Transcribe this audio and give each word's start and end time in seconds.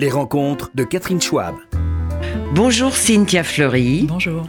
Les 0.00 0.08
rencontres 0.08 0.70
de 0.74 0.82
Catherine 0.82 1.20
Schwab. 1.20 1.56
Bonjour 2.54 2.96
Cynthia 2.96 3.44
Fleury. 3.44 4.06
Bonjour. 4.08 4.46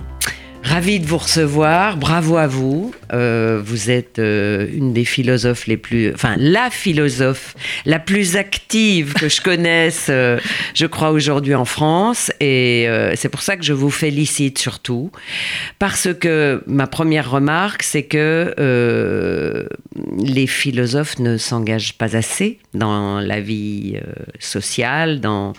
Ravi 0.63 0.99
de 0.99 1.07
vous 1.07 1.17
recevoir, 1.17 1.97
bravo 1.97 2.37
à 2.37 2.47
vous. 2.47 2.93
Euh, 3.13 3.61
vous 3.63 3.89
êtes 3.89 4.19
euh, 4.19 4.67
une 4.71 4.93
des 4.93 5.05
philosophes 5.05 5.67
les 5.67 5.75
plus, 5.75 6.13
enfin 6.13 6.35
la 6.37 6.69
philosophe 6.69 7.55
la 7.85 7.99
plus 7.99 8.37
active 8.37 9.13
que 9.13 9.27
je 9.27 9.41
connaisse, 9.41 10.07
euh, 10.09 10.39
je 10.73 10.85
crois 10.85 11.11
aujourd'hui 11.11 11.55
en 11.55 11.65
France, 11.65 12.31
et 12.39 12.87
c'est 13.15 13.29
pour 13.29 13.41
ça 13.41 13.57
que 13.57 13.63
je 13.63 13.73
vous 13.73 13.89
félicite 13.89 14.59
surtout, 14.59 15.11
parce 15.79 16.09
que 16.13 16.63
ma 16.67 16.87
première 16.87 17.29
remarque, 17.29 17.83
c'est 17.83 18.03
que 18.03 18.53
les 20.17 20.47
philosophes 20.47 21.19
ne 21.19 21.37
s'engagent 21.37 21.97
pas 21.97 22.15
assez 22.15 22.59
dans 22.73 23.19
la 23.19 23.41
vie 23.41 23.97
sociale, 24.39 25.19
dans 25.19 25.53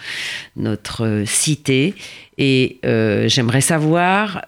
notre 0.57 1.25
cité, 1.27 1.95
et 2.39 2.79
j'aimerais 3.27 3.61
savoir 3.61 4.43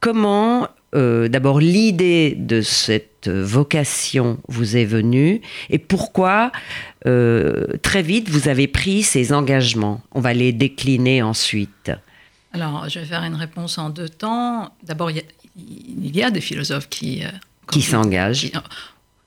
comment 0.00 0.68
euh, 0.94 1.28
d'abord 1.28 1.60
l'idée 1.60 2.34
de 2.34 2.62
cette 2.62 3.28
vocation 3.28 4.38
vous 4.48 4.78
est 4.78 4.86
venue 4.86 5.42
et 5.68 5.78
pourquoi 5.78 6.50
euh, 7.06 7.66
très 7.82 8.00
vite 8.00 8.30
vous 8.30 8.48
avez 8.48 8.68
pris 8.68 9.02
ces 9.02 9.34
engagements. 9.34 10.00
On 10.12 10.20
va 10.20 10.32
les 10.32 10.52
décliner 10.52 11.20
ensuite. 11.22 11.92
Alors, 12.54 12.88
je 12.88 13.00
vais 13.00 13.04
faire 13.04 13.22
une 13.24 13.34
réponse 13.34 13.76
en 13.76 13.90
deux 13.90 14.08
temps. 14.08 14.72
D'abord, 14.82 15.10
il, 15.10 15.22
y, 16.16 16.22
a 16.22 16.30
des 16.30 16.40
philosophes 16.40 16.88
qui... 16.88 17.22
Euh, 17.22 17.28
qui 17.70 17.82
s'engagent 17.82 18.50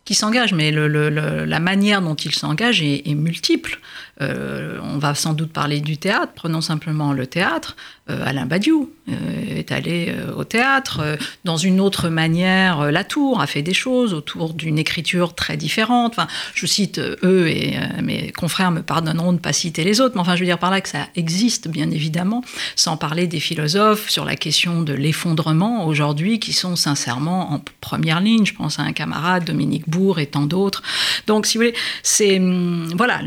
qui 0.04 0.16
s'engagent, 0.16 0.54
mais 0.54 0.72
la 0.72 1.60
manière 1.60 2.02
dont 2.02 2.16
ils 2.16 2.34
s'engagent 2.34 2.82
est, 2.82 3.14
multiple. 3.14 3.80
on 4.20 4.98
va 4.98 5.14
sans 5.14 5.34
doute 5.34 5.54
parler 5.54 5.80
du 5.80 5.98
théâtre, 5.98 6.34
prenons 6.36 6.60
simplement 6.60 7.14
le 7.14 7.28
théâtre. 7.28 7.78
Euh, 8.12 8.24
Alain 8.26 8.46
Badiou 8.46 8.92
euh, 9.10 9.14
est 9.58 9.72
allé 9.72 10.10
euh, 10.10 10.34
au 10.36 10.44
théâtre. 10.44 11.18
Dans 11.44 11.58
une 11.58 11.80
autre 11.80 12.10
manière, 12.10 12.92
Latour 12.92 13.42
a 13.42 13.48
fait 13.48 13.62
des 13.62 13.74
choses 13.74 14.14
autour 14.14 14.54
d'une 14.54 14.78
écriture 14.78 15.34
très 15.34 15.58
différente. 15.58 16.14
Enfin, 16.14 16.28
je 16.54 16.66
cite 16.66 17.00
eux 17.00 17.48
et 17.48 17.78
mes 18.02 18.32
confrères 18.32 18.72
me 18.72 18.82
pardonneront 18.82 19.32
de 19.32 19.38
ne 19.38 19.42
pas 19.42 19.54
citer 19.54 19.84
les 19.84 20.02
autres, 20.02 20.16
mais 20.16 20.22
enfin, 20.22 20.36
je 20.36 20.42
veux 20.42 20.46
dire 20.46 20.58
par 20.58 20.72
là 20.72 20.82
que 20.82 20.90
ça 20.90 21.08
existe, 21.16 21.68
bien 21.68 21.90
évidemment, 21.92 22.44
sans 22.76 22.98
parler 22.98 23.28
des 23.28 23.40
philosophes 23.40 24.10
sur 24.10 24.26
la 24.26 24.36
question 24.36 24.82
de 24.82 24.94
l'effondrement 24.94 25.86
aujourd'hui, 25.86 26.40
qui 26.40 26.54
sont 26.54 26.76
sincèrement 26.76 27.54
en 27.54 27.62
première 27.82 28.22
ligne. 28.22 28.46
Je 28.46 28.54
pense 28.54 28.80
à 28.80 28.84
un 28.84 28.94
camarade, 28.94 29.46
Dominique 29.46 29.90
Bourg 29.90 30.20
et 30.20 30.28
tant 30.28 30.46
d'autres. 30.46 30.84
Donc, 31.28 31.46
si 31.46 31.58
vous 31.58 31.64
voulez, 31.64 31.76
c'est. 32.04 32.40
Hum, 32.40 32.92
voilà, 32.96 33.22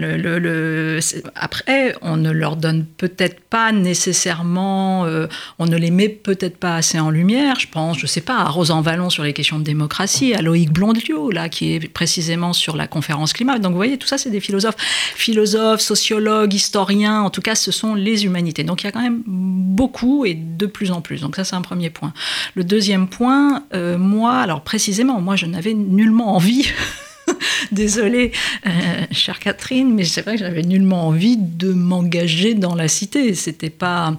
après, 1.34 1.96
on 2.02 2.16
ne 2.16 2.30
leur 2.30 2.56
donne 2.56 2.84
peut-être 2.84 3.40
pas 3.40 3.72
nécessairement 3.72 4.73
euh, 5.04 5.26
on 5.58 5.66
ne 5.66 5.76
les 5.76 5.90
met 5.90 6.08
peut-être 6.08 6.56
pas 6.56 6.76
assez 6.76 6.98
en 6.98 7.10
lumière. 7.10 7.58
Je 7.58 7.68
pense, 7.68 7.98
je 7.98 8.06
sais 8.06 8.20
pas, 8.20 8.38
à 8.38 8.48
Rosan 8.48 8.80
Vallon 8.80 9.10
sur 9.10 9.22
les 9.22 9.32
questions 9.32 9.58
de 9.58 9.64
démocratie, 9.64 10.34
à 10.34 10.42
Loïc 10.42 10.72
Blondiot, 10.72 11.30
là, 11.30 11.48
qui 11.48 11.74
est 11.74 11.88
précisément 11.88 12.52
sur 12.52 12.76
la 12.76 12.86
conférence 12.86 13.32
climat. 13.32 13.58
Donc 13.58 13.72
vous 13.72 13.78
voyez, 13.78 13.98
tout 13.98 14.06
ça, 14.06 14.18
c'est 14.18 14.30
des 14.30 14.40
philosophes, 14.40 14.76
philosophes, 14.78 15.80
sociologues, 15.80 16.54
historiens, 16.54 17.22
en 17.22 17.30
tout 17.30 17.42
cas, 17.42 17.54
ce 17.54 17.72
sont 17.72 17.94
les 17.94 18.24
humanités. 18.24 18.64
Donc 18.64 18.82
il 18.82 18.86
y 18.86 18.88
a 18.88 18.92
quand 18.92 19.02
même 19.02 19.22
beaucoup 19.26 20.24
et 20.24 20.34
de 20.34 20.66
plus 20.66 20.90
en 20.90 21.00
plus. 21.00 21.20
Donc 21.20 21.36
ça, 21.36 21.44
c'est 21.44 21.56
un 21.56 21.62
premier 21.62 21.90
point. 21.90 22.12
Le 22.54 22.64
deuxième 22.64 23.08
point, 23.08 23.64
euh, 23.74 23.98
moi, 23.98 24.34
alors 24.36 24.62
précisément, 24.62 25.20
moi, 25.20 25.36
je 25.36 25.46
n'avais 25.46 25.74
nullement 25.74 26.34
envie 26.34 26.66
Désolée, 27.72 28.32
euh, 28.66 28.70
chère 29.10 29.38
Catherine, 29.38 29.92
mais 29.94 30.04
c'est 30.04 30.22
vrai 30.22 30.34
que 30.34 30.40
j'avais 30.40 30.62
nullement 30.62 31.08
envie 31.08 31.36
de 31.36 31.72
m'engager 31.72 32.54
dans 32.54 32.74
la 32.74 32.88
cité. 32.88 33.34
C'était 33.34 33.70
pas 33.70 34.16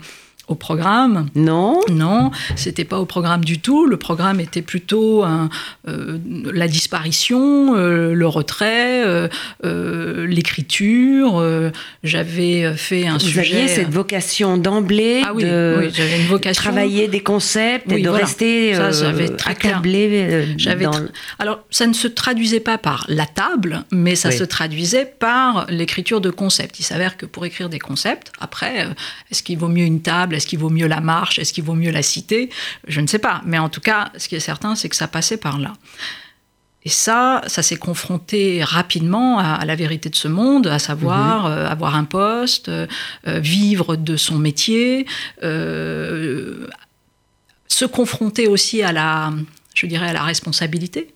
au 0.48 0.56
programme. 0.56 1.28
Non. 1.36 1.82
Non, 1.90 2.32
c'était 2.56 2.84
pas 2.84 3.00
au 3.00 3.06
programme 3.06 3.44
du 3.44 3.60
tout. 3.60 3.86
Le 3.86 3.98
programme 3.98 4.40
était 4.40 4.62
plutôt 4.62 5.24
euh, 5.24 6.18
la 6.54 6.68
disparition, 6.68 7.76
euh, 7.76 8.14
le 8.14 8.28
retrait, 8.28 9.04
euh, 9.06 10.28
l'écriture. 10.28 11.44
j'avais 12.04 12.74
fait 12.76 13.08
un 13.08 13.14
Vous 13.14 13.20
sujet. 13.20 13.42
Vous 13.42 13.56
aviez 13.56 13.68
cette 13.68 13.90
vocation 13.90 14.58
d'emblée 14.58 15.22
ah, 15.26 15.34
oui, 15.34 15.44
de 15.44 15.90
j'avais 15.94 16.20
une 16.20 16.28
vocation. 16.28 16.62
travailler 16.62 17.08
des 17.08 17.22
concepts 17.22 17.92
et 17.92 18.02
de 18.02 18.10
rester 18.10 18.76
ça, 18.76 18.92
très 19.38 19.52
accablé. 19.52 20.56
J'avais 20.58 20.88
Alors, 21.40 21.60
ça 21.70 21.88
ne 21.88 21.94
se 21.94 22.08
traduisait 22.08 22.60
pas 22.60 22.78
par 22.78 23.06
la 23.08 23.26
table, 23.26 23.84
mais 23.92 24.16
ça 24.16 24.32
se 24.32 24.44
traduisait 24.44 25.06
par 25.06 25.66
l'écriture 25.70 26.22
de 26.22 26.30
concepts. 26.30 26.80
Il 26.80 26.84
s'avère 26.84 27.18
que 27.18 27.26
pour 27.26 27.46
écrire 27.46 27.70
des 27.70 27.80
concepts, 27.80 28.32
après, 28.40 28.88
est-ce 29.32 29.44
qu'il 29.44 29.58
vaut 29.58 29.68
mieux 29.68 29.86
une 29.86 30.02
table 30.02 30.35
est-ce 30.36 30.48
qu'il 30.48 30.60
vaut 30.60 30.70
mieux 30.70 30.88
la 30.88 31.02
marche 31.02 31.40
Est-ce 31.40 31.54
qu'il 31.54 31.64
vaut 31.64 31.74
mieux 31.74 31.92
la 31.92 32.04
cité? 32.04 32.50
Je 32.88 33.02
ne 33.02 33.08
sais 33.08 33.20
pas. 33.20 33.42
Mais 33.46 33.58
en 33.58 33.70
tout 33.70 33.82
cas, 33.82 34.12
ce 34.18 34.28
qui 34.28 34.36
est 34.36 34.40
certain, 34.40 34.76
c'est 34.76 34.90
que 34.90 34.96
ça 34.96 35.08
passait 35.08 35.38
par 35.38 35.58
là. 35.58 35.74
Et 36.86 36.90
ça, 36.90 37.42
ça 37.48 37.64
s'est 37.64 37.78
confronté 37.78 38.64
rapidement 38.64 39.40
à, 39.40 39.66
la 39.66 39.76
vérité 39.76 40.10
de 40.10 40.16
ce 40.16 40.28
monde, 40.28 40.68
à 40.68 40.78
savoir 40.78 41.46
mhm. 41.46 41.52
euh, 41.52 41.68
avoir 41.68 41.96
un 41.96 42.04
poste, 42.04 42.70
euh, 42.70 42.86
euh, 43.28 43.40
vivre 43.40 43.96
de 43.96 44.18
son 44.18 44.38
métier, 44.38 45.08
se 45.42 46.68
confronter 47.92 48.48
aussi 48.48 48.84
à 48.84 48.92
la, 48.92 49.34
je 49.74 49.88
dirais, 49.88 50.10
à 50.10 50.14
la 50.14 50.22
responsabilité 50.22 51.16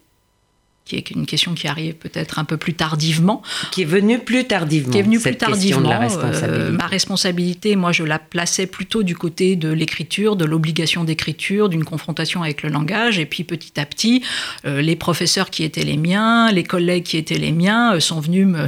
qui 0.90 0.96
est 0.96 1.12
une 1.12 1.28
question 1.28 1.54
qui 1.54 1.68
arrive 1.68 1.94
peut-être 1.94 2.40
un 2.40 2.46
peu 2.46 2.58
plus 2.58 2.74
tardivement. 2.74 3.44
Qui 3.72 3.84
est 3.84 3.86
venue 3.86 4.20
plus 4.20 4.46
tardivement. 4.46 4.92
Qui 4.92 4.98
est 4.98 5.04
venue 5.04 5.20
plus 5.20 5.38
tardivement. 5.38 5.88
La 5.88 6.00
responsabilité. 6.00 6.72
ma 6.72 6.88
responsabilité, 6.88 7.76
moi, 7.76 7.92
je 7.92 8.04
la 8.04 8.18
plaçais 8.18 8.66
plutôt 8.66 9.04
du 9.04 9.16
côté 9.16 9.56
de 9.56 9.70
l'écriture, 9.70 10.36
de 10.36 10.46
l'obligation 10.46 11.04
d'écriture, 11.04 11.70
d'une 11.70 11.86
confrontation 11.86 12.42
avec 12.42 12.64
le 12.64 12.70
langage. 12.70 13.20
Et 13.20 13.28
puis 13.28 13.44
petit 13.44 13.80
à 13.80 13.86
petit, 13.86 14.24
euh, 14.66 14.82
les 14.82 14.96
professeurs 14.96 15.52
qui 15.52 15.64
étaient 15.64 15.84
les 15.84 15.98
miens, 15.98 16.52
les 16.52 16.64
collègues 16.64 17.04
qui 17.04 17.18
étaient 17.18 17.38
les 17.38 17.52
miens, 17.52 17.94
euh, 17.94 18.00
sont 18.00 18.20
venus 18.20 18.48
me 18.48 18.66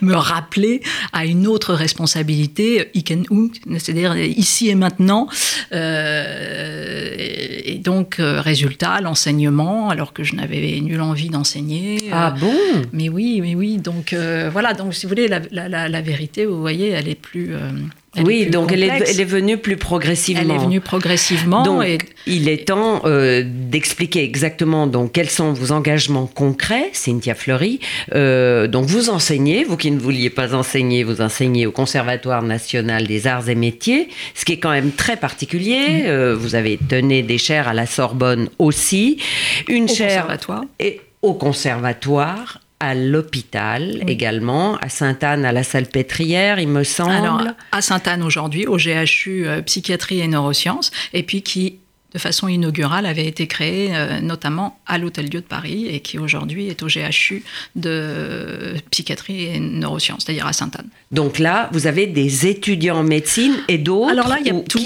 me 0.00 0.14
rappeler 0.14 0.82
à 1.12 1.24
une 1.26 1.46
autre 1.46 1.74
responsabilité, 1.74 2.90
c'est-à-dire 3.78 4.16
ici 4.16 4.68
et 4.68 4.74
maintenant. 4.74 5.28
Euh, 5.72 7.14
et 7.16 7.78
donc, 7.78 8.18
euh, 8.18 8.40
résultat, 8.40 9.00
l'enseignement, 9.00 9.90
alors 9.90 10.12
que 10.12 10.22
je 10.22 10.34
n'avais 10.34 10.80
nulle 10.80 11.00
envie 11.00 11.28
d'enseigner. 11.28 12.08
Ah 12.12 12.30
bon? 12.38 12.54
Mais 12.92 13.08
oui, 13.08 13.40
mais 13.40 13.54
oui. 13.54 13.78
Donc, 13.78 14.12
euh, 14.12 14.50
voilà, 14.52 14.74
donc 14.74 14.94
si 14.94 15.06
vous 15.06 15.10
voulez, 15.10 15.28
la, 15.28 15.88
la, 15.88 16.00
vérité, 16.02 16.46
vous 16.46 16.60
voyez, 16.60 16.90
elle 16.90 17.08
est 17.08 17.14
plus 17.14 17.54
oui, 18.22 18.46
donc 18.46 18.72
elle 18.72 18.82
est, 18.82 19.24
venue 19.24 19.58
plus 19.58 19.76
progressivement. 19.76 20.42
Elle 20.42 20.50
est 20.50 20.58
venue 20.58 20.80
progressivement. 20.80 21.62
Donc, 21.62 21.84
il 22.26 22.48
est 22.48 22.68
temps 22.68 23.02
euh, 23.04 23.42
d'expliquer 23.44 24.22
exactement 24.22 24.86
donc 24.86 25.12
quels 25.12 25.30
sont 25.30 25.52
vos 25.52 25.72
engagements 25.72 26.26
concrets, 26.26 26.90
Cynthia 26.92 27.34
Fleury. 27.34 27.80
Euh, 28.14 28.66
donc 28.66 28.86
vous 28.86 29.10
enseignez, 29.10 29.64
vous 29.64 29.76
qui 29.76 29.90
ne 29.90 29.98
vouliez 29.98 30.30
pas 30.30 30.54
enseigner, 30.54 31.04
vous 31.04 31.20
enseignez 31.20 31.66
au 31.66 31.72
Conservatoire 31.72 32.42
national 32.42 33.06
des 33.06 33.26
arts 33.26 33.48
et 33.48 33.54
métiers, 33.54 34.08
ce 34.34 34.44
qui 34.44 34.52
est 34.52 34.58
quand 34.58 34.70
même 34.70 34.92
très 34.92 35.16
particulier. 35.16 36.04
Mm. 36.04 36.06
Euh, 36.06 36.36
vous 36.36 36.54
avez 36.54 36.78
tenu 36.88 37.22
des 37.22 37.38
chaires 37.38 37.68
à 37.68 37.74
la 37.74 37.86
Sorbonne 37.86 38.48
aussi, 38.58 39.18
une 39.68 39.88
chaire 39.88 40.26
et 40.78 41.00
au 41.22 41.34
conservatoire 41.34 42.60
à 42.84 42.94
l'hôpital 42.94 44.02
également, 44.06 44.76
à 44.76 44.88
Sainte-Anne, 44.88 45.44
à 45.44 45.52
la 45.52 45.62
Salpêtrière, 45.62 46.58
il 46.58 46.68
me 46.68 46.84
semble. 46.84 47.12
Alors, 47.12 47.42
à 47.72 47.80
Sainte-Anne 47.80 48.22
aujourd'hui, 48.22 48.66
au 48.66 48.76
GHU 48.76 49.46
euh, 49.46 49.62
Psychiatrie 49.62 50.20
et 50.20 50.28
Neurosciences, 50.28 50.90
et 51.12 51.22
puis 51.22 51.42
qui 51.42 51.78
de 52.14 52.18
façon 52.18 52.48
inaugurale, 52.48 53.06
avait 53.06 53.26
été 53.26 53.46
créé 53.46 53.90
euh, 53.92 54.20
notamment 54.20 54.78
à 54.86 54.98
l'Hôtel 54.98 55.28
Dieu 55.28 55.40
de 55.40 55.46
Paris 55.46 55.88
et 55.88 56.00
qui 56.00 56.18
aujourd'hui 56.18 56.68
est 56.68 56.82
au 56.82 56.86
GHU 56.86 57.42
de 57.74 58.74
psychiatrie 58.90 59.46
et 59.46 59.58
neurosciences, 59.58 60.22
c'est-à-dire 60.24 60.46
à 60.46 60.52
Sainte-Anne. 60.52 60.88
Donc 61.10 61.38
là, 61.38 61.68
vous 61.72 61.86
avez 61.86 62.06
des 62.06 62.46
étudiants 62.46 62.98
en 62.98 63.02
médecine 63.02 63.56
et 63.68 63.78
d'autres. 63.78 64.10
Alors 64.10 64.28
là, 64.28 64.38
il 64.40 64.46
y 64.46 64.50
a 64.50 64.60
tout. 64.60 64.78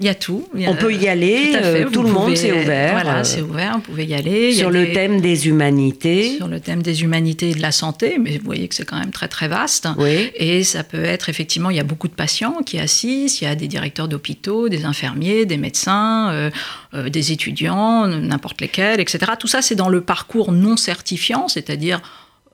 Il 0.00 0.06
y 0.06 0.08
a 0.08 0.14
tout. 0.14 0.46
on 0.54 0.76
peut 0.76 0.94
y 0.94 1.08
aller, 1.08 1.50
tout, 1.52 1.58
euh, 1.60 1.90
tout 1.90 2.02
le 2.02 2.12
monde, 2.12 2.36
c'est 2.36 2.52
ouvert. 2.52 2.92
Voilà, 2.92 3.24
c'est 3.24 3.42
ouvert, 3.42 3.74
vous 3.74 3.80
pouvez 3.80 4.04
y 4.04 4.14
aller. 4.14 4.52
Sur 4.52 4.70
le 4.70 4.92
thème 4.92 5.20
des 5.20 5.48
humanités. 5.48 6.36
Sur 6.36 6.46
le 6.46 6.60
thème 6.60 6.82
des 6.82 7.02
humanités 7.02 7.50
et 7.50 7.54
de 7.54 7.62
la 7.62 7.72
santé, 7.72 8.16
mais 8.22 8.38
vous 8.38 8.44
voyez 8.44 8.68
que 8.68 8.76
c'est 8.76 8.84
quand 8.84 8.98
même 8.98 9.10
très 9.10 9.26
très 9.26 9.48
vaste. 9.48 9.88
Oui. 9.98 10.30
Et 10.36 10.62
ça 10.62 10.84
peut 10.84 11.02
être 11.02 11.28
effectivement, 11.28 11.70
il 11.70 11.76
y 11.76 11.80
a 11.80 11.84
beaucoup 11.84 12.06
de 12.06 12.12
patients 12.12 12.62
qui 12.64 12.78
assistent, 12.78 13.40
il 13.40 13.44
y 13.44 13.48
a 13.48 13.56
des 13.56 13.66
directeurs 13.66 14.06
d'hôpitaux, 14.06 14.68
des 14.68 14.84
infirmiers, 14.84 15.46
des 15.46 15.56
médecins, 15.56 16.30
euh, 16.30 16.50
euh, 16.94 17.08
des 17.08 17.32
étudiants, 17.32 18.06
n'importe 18.06 18.60
lesquels, 18.60 19.00
etc. 19.00 19.32
Tout 19.38 19.48
ça, 19.48 19.62
c'est 19.62 19.74
dans 19.74 19.88
le 19.88 20.00
parcours 20.00 20.52
non 20.52 20.76
certifiant, 20.76 21.48
c'est-à-dire 21.48 22.00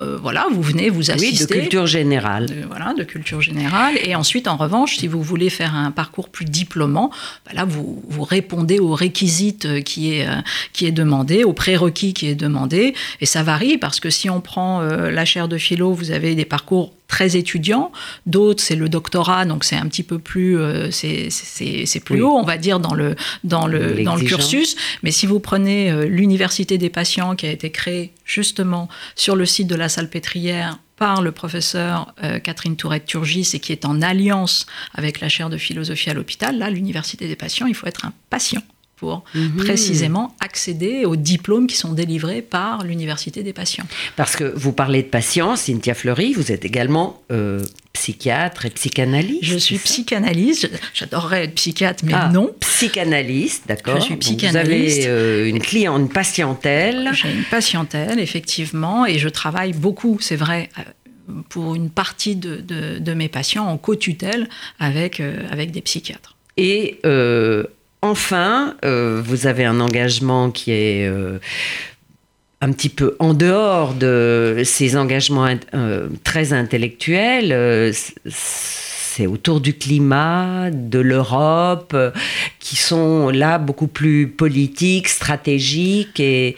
euh, 0.02 0.18
voilà, 0.20 0.46
vous 0.52 0.62
venez, 0.62 0.90
vous 0.90 1.10
assistez. 1.12 1.54
Oui, 1.54 1.56
de 1.56 1.60
culture 1.60 1.86
générale. 1.86 2.46
voilà, 2.68 2.94
de 2.94 3.04
culture 3.04 3.40
générale. 3.40 3.96
Et 4.04 4.16
ensuite, 4.16 4.48
en 4.48 4.56
revanche, 4.56 4.96
si 4.96 5.06
vous 5.06 5.22
voulez 5.22 5.50
faire 5.50 5.74
un 5.74 5.92
parcours 5.92 6.28
plus 6.28 6.44
diplômant, 6.44 7.10
bah 7.46 7.64
vous, 7.64 8.02
vous 8.08 8.24
répondez 8.24 8.80
aux 8.80 8.94
réquisites 8.94 9.66
euh, 9.66 9.80
qui 9.82 10.14
est, 10.14 10.26
euh, 10.26 10.40
qui 10.72 10.86
est 10.86 10.92
demandé, 10.92 11.44
aux 11.44 11.52
prérequis 11.52 12.12
qui 12.12 12.26
est 12.26 12.34
demandé. 12.34 12.94
Et 13.20 13.26
ça 13.26 13.44
varie 13.44 13.78
parce 13.78 14.00
que 14.00 14.10
si 14.10 14.28
on 14.28 14.40
prend 14.40 14.80
la 14.80 15.24
chaire 15.24 15.48
de 15.48 15.58
philo, 15.58 15.92
vous 15.92 16.10
avez 16.10 16.34
des 16.34 16.44
parcours 16.44 16.92
très 17.08 17.36
étudiant. 17.36 17.92
D'autres, 18.26 18.62
c'est 18.62 18.76
le 18.76 18.88
doctorat, 18.88 19.44
donc 19.44 19.64
c'est 19.64 19.76
un 19.76 19.86
petit 19.86 20.02
peu 20.02 20.18
plus, 20.18 20.58
euh, 20.58 20.90
c'est 20.90 22.04
plus 22.04 22.22
haut, 22.22 22.36
on 22.36 22.44
va 22.44 22.56
dire, 22.56 22.80
dans 22.80 22.94
le, 22.94 23.14
dans 23.44 23.66
le, 23.66 24.02
dans 24.02 24.16
le 24.16 24.22
cursus. 24.22 24.76
Mais 25.02 25.10
si 25.10 25.26
vous 25.26 25.40
prenez 25.40 25.90
euh, 25.90 26.06
l'Université 26.06 26.78
des 26.78 26.90
patients 26.90 27.36
qui 27.36 27.46
a 27.46 27.50
été 27.50 27.70
créée 27.70 28.12
justement 28.24 28.88
sur 29.14 29.36
le 29.36 29.46
site 29.46 29.66
de 29.66 29.74
la 29.74 29.88
salle 29.88 30.08
pétrière 30.08 30.78
par 30.96 31.22
le 31.22 31.32
professeur 31.32 32.14
euh, 32.22 32.38
Catherine 32.38 32.76
Tourette-Turgis 32.76 33.50
et 33.54 33.60
qui 33.60 33.72
est 33.72 33.84
en 33.84 34.00
alliance 34.00 34.66
avec 34.94 35.20
la 35.20 35.28
chaire 35.28 35.50
de 35.50 35.56
philosophie 35.56 36.10
à 36.10 36.14
l'hôpital, 36.14 36.58
là, 36.58 36.70
l'Université 36.70 37.26
des 37.26 37.36
patients, 37.36 37.66
il 37.66 37.74
faut 37.74 37.86
être 37.86 38.06
un 38.06 38.12
patient 38.30 38.62
pour 39.04 39.22
mhm. 39.34 39.56
précisément 39.56 40.34
accéder 40.40 41.04
aux 41.04 41.16
diplômes 41.16 41.66
qui 41.66 41.76
sont 41.76 41.92
délivrés 41.92 42.40
par 42.40 42.84
l'Université 42.84 43.42
des 43.42 43.52
patients. 43.52 43.84
Parce 44.16 44.34
que 44.34 44.44
vous 44.56 44.72
parlez 44.72 45.02
de 45.02 45.08
patients, 45.08 45.56
Cynthia 45.56 45.92
Fleury, 45.92 46.32
vous 46.32 46.50
êtes 46.50 46.64
également 46.64 47.22
euh, 47.30 47.62
psychiatre 47.92 48.64
et 48.64 48.70
psychanalyste. 48.70 49.44
Je 49.44 49.58
suis 49.58 49.76
psychanalyste, 49.76 50.70
j'adorerais 50.94 51.44
être 51.44 51.54
psychiatre, 51.54 52.02
mais 52.06 52.14
ah, 52.14 52.30
non. 52.32 52.54
Psychanalyste, 52.60 53.64
d'accord. 53.68 54.00
Je 54.00 54.04
suis 54.06 54.16
psychanalyste. 54.16 55.02
vous 55.02 55.06
avez 55.06 55.06
euh, 55.06 55.48
une 55.50 55.58
cliente, 55.58 56.00
une 56.00 56.08
patientèle. 56.08 57.10
J'ai 57.12 57.30
une 57.30 57.44
patientèle, 57.44 58.18
effectivement, 58.18 59.04
et 59.04 59.18
je 59.18 59.28
travaille 59.28 59.74
beaucoup, 59.74 60.16
c'est 60.18 60.36
vrai 60.36 60.70
euh, 60.78 60.82
pour 61.50 61.74
une 61.74 61.90
partie 61.90 62.36
de, 62.36 62.56
de, 62.98 63.14
mes 63.14 63.28
patients 63.28 63.66
en 63.66 63.76
co-tutelle 63.76 64.48
avec, 64.78 65.20
avec 65.20 65.72
des 65.72 65.82
psychiatres. 65.82 66.36
Et 66.56 67.00
enfin, 68.04 68.76
euh, 68.84 69.22
vous 69.24 69.46
avez 69.46 69.64
un 69.64 69.80
engagement 69.80 70.50
qui 70.50 70.72
est 70.72 71.08
euh, 71.08 71.38
un 72.60 72.70
petit 72.70 72.90
peu 72.90 73.16
en 73.18 73.32
dehors 73.32 73.94
de 73.94 74.62
ces 74.64 74.96
engagements 74.96 75.48
euh, 75.72 76.08
très 76.22 76.52
intellectuels 76.52 77.92
c'est 79.16 79.28
autour 79.28 79.60
du 79.60 79.74
climat, 79.74 80.70
de 80.72 80.98
l'Europe, 80.98 81.92
euh, 81.94 82.10
qui 82.58 82.74
sont 82.74 83.28
là 83.28 83.58
beaucoup 83.58 83.86
plus 83.86 84.26
politiques, 84.26 85.08
stratégiques. 85.08 86.18
Et 86.18 86.56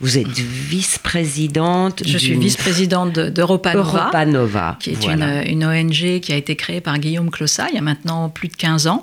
vous 0.00 0.16
êtes 0.16 0.38
vice-présidente. 0.38 2.02
Je 2.06 2.16
suis 2.16 2.36
vice-présidente 2.36 3.18
d'Europa 3.18 3.74
Nova, 3.74 4.24
Nova, 4.24 4.76
qui 4.78 4.90
est 4.90 5.04
une, 5.04 5.64
ONG 5.64 6.20
qui 6.20 6.32
a 6.32 6.36
été 6.36 6.54
créée 6.54 6.80
par 6.80 6.98
Guillaume 6.98 7.30
Clossat 7.30 7.70
il 7.70 7.74
y 7.74 7.78
a 7.78 7.82
maintenant 7.82 8.28
plus 8.28 8.48
de 8.48 8.56
15 8.56 8.86
ans. 8.86 9.02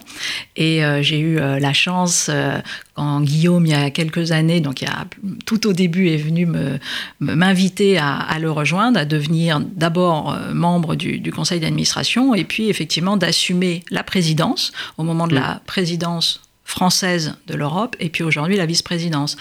Et 0.55 0.85
euh, 0.85 1.01
j'ai 1.01 1.19
eu 1.19 1.39
euh, 1.39 1.59
la 1.59 1.73
chance, 1.73 2.31
quand 2.93 3.21
Guillaume, 3.21 3.65
il 3.65 3.71
y 3.71 3.75
a 3.75 3.89
quelques 3.89 4.31
années, 4.31 4.61
donc 4.61 4.81
il 4.81 4.85
y 4.85 4.91
a, 4.91 5.05
tout 5.45 5.67
au 5.67 5.73
début, 5.73 6.09
est 6.09 6.17
venu 6.17 6.47
m'inviter 7.19 7.97
à, 7.97 8.37
le 8.39 8.51
rejoindre, 8.51 8.99
à 8.99 9.05
devenir 9.05 9.59
d'abord 9.59 10.37
membre 10.53 10.95
du, 10.95 11.19
du 11.19 11.31
conseil 11.31 11.59
d'administration, 11.59 12.35
et 12.35 12.43
puis 12.43 12.69
effectivement 12.69 13.17
d'assumer 13.17 13.83
la 13.89 14.03
présidence 14.03 14.71
au 14.97 15.03
moment 15.03 15.27
de 15.27 15.35
la 15.35 15.61
présidence 15.65 16.41
française 16.63 17.35
de 17.47 17.55
l'Europe 17.55 17.95
et 17.99 18.09
puis 18.09 18.23
aujourd'hui 18.23 18.57
la 18.57 18.65
vice-présidence. 18.65 19.37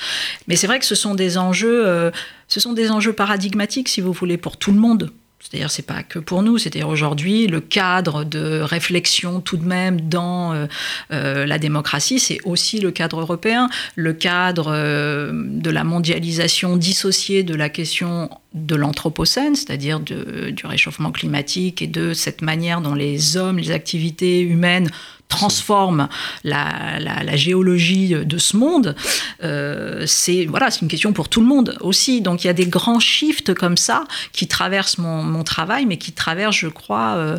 Mais 0.49 0.57
c'est 0.57 0.67
vrai 0.67 0.79
que 0.79 0.85
ce 0.85 0.95
sont 0.95 1.15
des 1.15 1.39
enjeux, 1.39 1.87
euh, 1.87 2.11
ce 2.49 2.61
sont 2.61 2.73
des 2.73 2.91
enjeux 2.91 3.13
paradigmatiques 3.13 3.89
si 3.89 4.01
vous 4.01 4.13
voulez 4.13 4.37
pour 4.37 4.57
tout 4.57 4.73
le 4.73 4.79
monde. 4.79 5.11
C'est-à-dire, 5.43 5.71
c'est 5.71 5.87
pas 5.87 6.03
que 6.03 6.19
pour 6.19 6.43
nous. 6.43 6.57
C'est-à-dire 6.57 6.89
aujourd'hui, 6.89 7.47
le 7.47 7.61
cadre 7.61 8.25
de 8.25 8.61
réflexion 8.61 9.41
tout 9.41 9.57
de 9.57 9.65
même 9.65 10.01
dans 10.01 10.53
euh, 10.53 10.67
euh, 11.13 11.47
la 11.47 11.59
démocratie, 11.59 12.21
c'est 12.21 12.39
aussi 12.45 12.81
le 12.81 12.91
cadre 12.93 13.21
européen, 13.21 13.69
le 13.97 14.13
cadre 14.13 14.73
euh, 14.73 15.33
de 15.35 15.71
la 15.71 15.85
mondialisation 15.85 16.77
dissociée 16.77 17.43
de 17.43 17.55
la 17.55 17.69
question 17.69 18.31
de 18.55 18.75
l'anthropocène, 18.75 19.55
c'est-à-dire 19.55 20.01
du 20.01 20.67
réchauffement 20.67 21.11
climatique 21.11 21.83
et 21.83 21.87
de 21.87 22.13
cette 22.13 22.43
manière 22.43 22.81
dont 22.81 22.95
les 22.95 23.37
hommes, 23.37 23.59
les 23.59 23.71
activités 23.71 24.41
humaines 24.41 24.91
transforme 25.33 26.09
la, 26.45 26.99
la, 27.01 27.37
géologie 27.37 28.11
de 28.11 28.39
ce 28.39 28.57
monde, 28.57 28.95
euh, 29.43 30.05
c'est 30.07 30.45
voilà, 30.45 30.69
une 30.83 30.89
question 30.89 31.15
pour 31.15 31.31
tout 31.31 31.41
le 31.41 31.47
monde 31.47 31.77
aussi. 31.81 32.21
Donc 32.21 32.45
il 32.45 32.49
y 32.49 32.51
a 32.51 32.53
des 32.53 32.67
grands 32.67 33.01
shifts 33.01 33.55
comme 33.55 33.79
ça 33.79 34.05
qui 34.33 34.47
traversent 34.47 34.99
mon, 34.99 35.23
mon 35.23 35.43
travail, 35.43 35.87
mais 35.87 35.97
qui 35.97 36.13
traversent, 36.13 36.57
je 36.57 36.69
crois, 36.69 37.15
euh, 37.17 37.39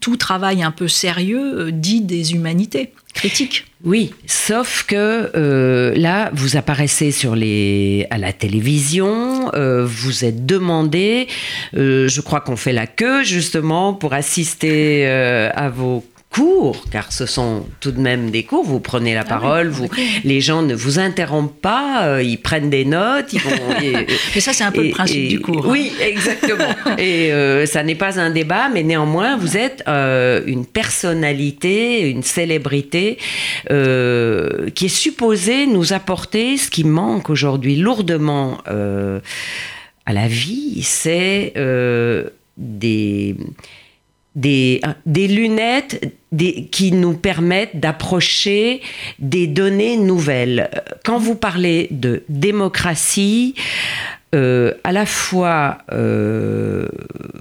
tout 0.00 0.16
travail 0.16 0.62
un 0.62 0.70
peu 0.70 0.86
sérieux 0.86 1.58
euh, 1.58 1.70
dit 1.72 2.02
des 2.02 2.34
humanités 2.34 2.92
critiques. 3.14 3.64
Oui, 3.84 4.12
sauf 4.26 4.84
que 4.86 5.30
là, 5.96 6.30
vous 6.34 6.56
apparaissez 6.56 7.10
sur 7.12 7.34
les, 7.34 8.06
à 8.10 8.18
la 8.18 8.32
télévision, 8.32 9.50
vous 9.54 10.24
êtes 10.24 10.44
demandé, 10.46 11.28
je 11.74 12.20
crois 12.20 12.40
qu'on 12.40 12.56
fait 12.56 12.72
la 12.72 12.86
queue 12.86 13.22
justement 13.22 13.94
pour 13.94 14.14
assister 14.14 15.06
à 15.06 15.68
vos 15.68 16.04
cours, 16.34 16.84
car 16.90 17.12
ce 17.12 17.26
sont 17.26 17.64
tout 17.78 17.92
de 17.92 18.00
même 18.00 18.32
des 18.32 18.42
cours, 18.42 18.64
vous 18.64 18.80
prenez 18.80 19.14
la 19.14 19.20
ah 19.20 19.24
parole, 19.24 19.68
vous, 19.68 19.88
les 20.24 20.40
gens 20.40 20.62
ne 20.62 20.74
vous 20.74 20.98
interrompent 20.98 21.60
pas, 21.60 22.06
euh, 22.06 22.22
ils 22.22 22.38
prennent 22.38 22.70
des 22.70 22.84
notes, 22.84 23.32
ils 23.32 23.40
vont... 23.40 23.50
mais 24.34 24.40
ça, 24.40 24.52
c'est 24.52 24.64
un 24.64 24.72
peu 24.72 24.82
le 24.82 24.90
principe 24.90 25.28
du 25.28 25.40
cours. 25.40 25.64
Hein. 25.66 25.70
Oui, 25.70 25.92
exactement. 26.00 26.74
et 26.98 27.32
euh, 27.32 27.66
ça 27.66 27.84
n'est 27.84 27.94
pas 27.94 28.18
un 28.18 28.30
débat, 28.30 28.68
mais 28.68 28.82
néanmoins, 28.82 29.36
vous 29.36 29.56
êtes 29.56 29.84
euh, 29.86 30.42
une 30.46 30.66
personnalité, 30.66 32.10
une 32.10 32.24
célébrité 32.24 33.18
qui 33.68 34.86
est 34.86 34.88
supposée 34.88 35.66
nous 35.66 35.92
apporter 35.92 36.56
ce 36.56 36.68
qui 36.68 36.82
manque 36.82 37.30
aujourd'hui 37.30 37.76
lourdement 37.76 38.58
à 38.66 40.12
la 40.12 40.26
vie, 40.26 40.82
c'est 40.82 41.52
des 42.56 43.36
des, 44.34 44.80
des 45.06 45.28
lunettes 45.28 46.12
des, 46.32 46.66
qui 46.66 46.92
nous 46.92 47.14
permettent 47.14 47.78
d'approcher 47.78 48.80
des 49.18 49.46
données 49.46 49.96
nouvelles. 49.96 50.70
Quand 51.04 51.18
vous 51.18 51.36
parlez 51.36 51.88
de 51.90 52.24
démocratie, 52.28 53.54
euh, 54.34 54.72
à 54.82 54.90
la 54.90 55.06
fois 55.06 55.78
euh, 55.92 56.88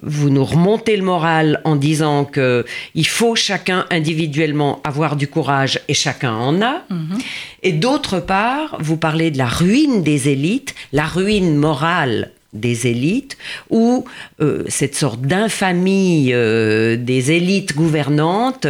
vous 0.03 0.29
nous 0.29 0.43
remontez 0.43 0.95
le 0.95 1.03
moral 1.03 1.59
en 1.63 1.75
disant 1.75 2.23
que 2.23 2.65
il 2.93 3.07
faut 3.07 3.35
chacun 3.35 3.85
individuellement 3.89 4.79
avoir 4.83 5.15
du 5.15 5.27
courage 5.27 5.79
et 5.87 5.95
chacun 5.95 6.33
en 6.33 6.61
a, 6.61 6.83
mhm. 6.91 7.17
et 7.63 7.71
d'autre 7.71 8.19
part 8.19 8.77
vous 8.79 8.97
parlez 8.97 9.31
de 9.31 9.39
la 9.39 9.47
ruine 9.47 10.03
des 10.03 10.29
élites, 10.29 10.75
la 10.91 11.05
ruine 11.05 11.55
morale 11.55 12.31
des 12.53 12.87
élites 12.87 13.37
ou 13.69 14.05
euh, 14.41 14.63
cette 14.67 14.95
sorte 14.95 15.21
d'infamie 15.21 16.29
euh, 16.33 16.95
des 16.95 17.31
élites 17.31 17.75
gouvernantes 17.75 18.67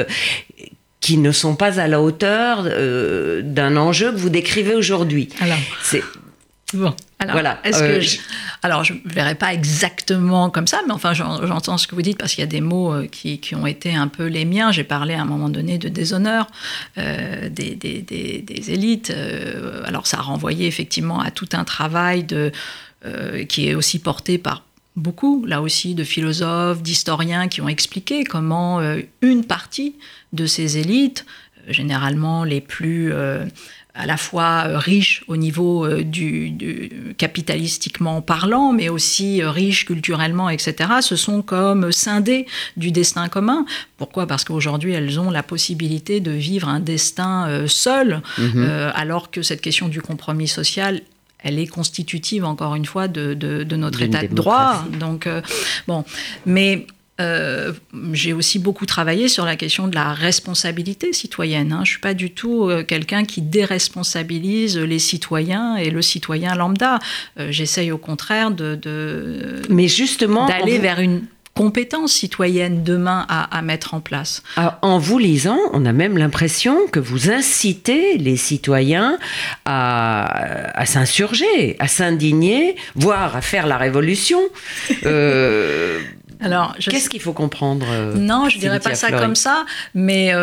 qui 1.01 1.17
ne 1.17 1.31
sont 1.33 1.55
pas 1.55 1.81
à 1.81 1.87
la 1.87 2.01
hauteur 2.01 2.63
euh, 2.65 3.41
d'un 3.43 3.75
enjeu 3.75 4.11
que 4.11 4.17
vous 4.17 4.29
décrivez 4.29 4.73
aujourd'hui. 4.73 5.27
Alors, 5.41 5.57
c'est 5.83 6.01
bon. 6.73 6.93
Alors, 7.23 7.33
voilà. 7.33 7.59
Est-ce 7.63 7.79
que 7.79 7.99
je... 7.99 8.19
alors 8.61 8.83
je 8.83 8.93
ne 8.93 8.99
verrai 9.05 9.35
pas 9.35 9.53
exactement 9.53 10.49
comme 10.49 10.67
ça, 10.67 10.81
mais 10.85 10.93
enfin 10.93 11.13
j'entends 11.13 11.77
ce 11.77 11.87
que 11.87 11.95
vous 11.95 12.01
dites 12.01 12.17
parce 12.17 12.33
qu'il 12.33 12.41
y 12.41 12.47
a 12.47 12.47
des 12.47 12.61
mots 12.61 12.93
qui, 13.11 13.39
qui, 13.39 13.55
ont 13.55 13.65
été 13.65 13.95
un 13.95 14.07
peu 14.07 14.27
les 14.27 14.45
miens. 14.45 14.71
J'ai 14.71 14.83
parlé 14.83 15.13
à 15.13 15.21
un 15.21 15.25
moment 15.25 15.49
donné 15.49 15.77
de 15.77 15.89
déshonneur 15.89 16.47
des, 16.97 17.49
des, 17.49 17.75
des, 17.75 18.41
des, 18.41 18.71
élites. 18.71 19.13
alors 19.85 20.07
ça 20.07 20.17
a 20.17 20.21
renvoyé 20.21 20.67
effectivement 20.67 21.19
à 21.19 21.31
tout 21.31 21.49
un 21.53 21.63
travail 21.63 22.23
de 22.23 22.51
euh, 23.05 23.43
qui 23.43 23.67
est 23.67 23.75
aussi 23.75 23.99
porté 23.99 24.37
par 24.37 24.63
beaucoup, 24.95 25.43
là 25.45 25.61
aussi, 25.61 25.93
de 25.93 26.05
philosophes, 26.05 26.81
d'historiens 26.81 27.49
qui 27.49 27.59
ont 27.59 27.67
expliqué 27.67 28.23
comment 28.23 28.79
euh, 28.79 29.01
une 29.21 29.43
partie 29.43 29.95
de 30.31 30.45
ces 30.45 30.77
élites, 30.77 31.25
euh, 31.67 31.73
généralement 31.73 32.45
les 32.45 32.61
plus 32.61 33.11
à 33.95 34.05
la 34.07 34.17
fois 34.17 34.79
riches 34.79 35.23
au 35.27 35.37
niveau 35.37 35.87
du, 36.01 37.13
capitalistiquement 37.17 38.21
parlant, 38.21 38.73
mais 38.73 38.89
aussi 38.89 39.43
riches 39.43 39.85
culturellement, 39.85 40.49
etc., 40.49 40.89
se 41.01 41.15
sont 41.15 41.43
comme 41.43 41.91
scindées 41.91 42.47
du 42.75 42.91
destin 42.91 43.29
commun. 43.29 43.65
Pourquoi? 43.97 44.25
Parce 44.25 44.43
qu'aujourd'hui, 44.43 44.93
elles 44.93 45.19
ont 45.19 45.29
la 45.29 45.43
possibilité 45.43 46.19
de 46.21 46.31
vivre 46.31 46.69
un 46.69 46.79
destin 46.79 47.65
seul, 47.67 48.21
mm-hmm. 48.39 48.91
alors 48.95 49.29
que 49.29 49.43
cette 49.43 49.61
question 49.61 49.89
du 49.89 50.01
compromis 50.01 50.47
social 50.47 51.01
elle 51.43 51.59
est 51.59 51.67
constitutive, 51.67 52.45
encore 52.45 52.73
une 52.73 52.85
fois, 52.85 53.07
de, 53.07 53.63
notre 53.75 54.01
état 54.01 54.25
de 54.25 54.33
droit. 54.33 54.85
Donc, 54.99 55.27
euh, 55.27 55.41
bon, 55.87 56.05
mais 56.45 56.87
euh, 57.21 57.73
j'ai 58.11 58.33
aussi 58.33 58.57
beaucoup 58.57 58.87
travaillé 58.87 59.27
sur 59.27 59.45
la 59.45 59.55
question 59.55 59.87
de 59.87 59.93
la 59.93 60.13
responsabilité 60.13 61.13
citoyenne. 61.13 61.71
Hein. 61.71 61.77
Je 61.77 61.81
ne 61.81 61.93
suis 61.93 61.99
pas 61.99 62.15
du 62.15 62.31
tout 62.31 62.69
euh, 62.69 62.83
quelqu'un 62.83 63.23
qui 63.23 63.41
déresponsabilise 63.41 64.77
les 64.77 64.99
citoyens 64.99 65.75
et 65.75 65.91
le 65.91 66.01
citoyen 66.01 66.55
lambda. 66.55 66.99
J'essaye 67.37 67.91
au 67.91 67.97
contraire 67.97 68.51
de, 68.51 69.61
mais 69.69 69.87
justement 69.87 70.47
d'aller 70.47 70.79
vers 70.79 70.99
une 70.99 71.23
compétences 71.55 72.13
citoyennes 72.13 72.83
demain 72.83 73.25
à, 73.29 73.61
mettre 73.61 73.93
en 73.93 73.99
place. 73.99 74.41
Ah, 74.57 74.79
en 74.81 74.97
vous 74.97 75.19
lisant, 75.19 75.59
on 75.71 75.85
a 75.85 75.93
même 75.93 76.17
l'impression 76.17 76.87
que 76.91 76.99
vous 76.99 77.29
incitez 77.29 78.17
les 78.17 78.37
citoyens 78.37 79.17
à, 79.65 80.83
s'insurger, 80.85 81.75
à 81.79 81.87
s'indigner, 81.87 82.75
voire 82.95 83.35
à 83.35 83.41
faire 83.41 83.67
la 83.67 83.77
révolution. 83.77 84.39
Euh, 86.43 86.47
Alors, 86.47 86.75
qu'est-ce 86.77 87.09
qu'il 87.09 87.21
faut 87.21 87.33
comprendre 87.33 87.85
Non, 88.15 88.49
je 88.49 88.57
dirais 88.57 88.79
pas 88.79 88.95
ça 88.95 89.11
comme 89.11 89.35
ça, 89.35 89.65
mais 89.93 90.33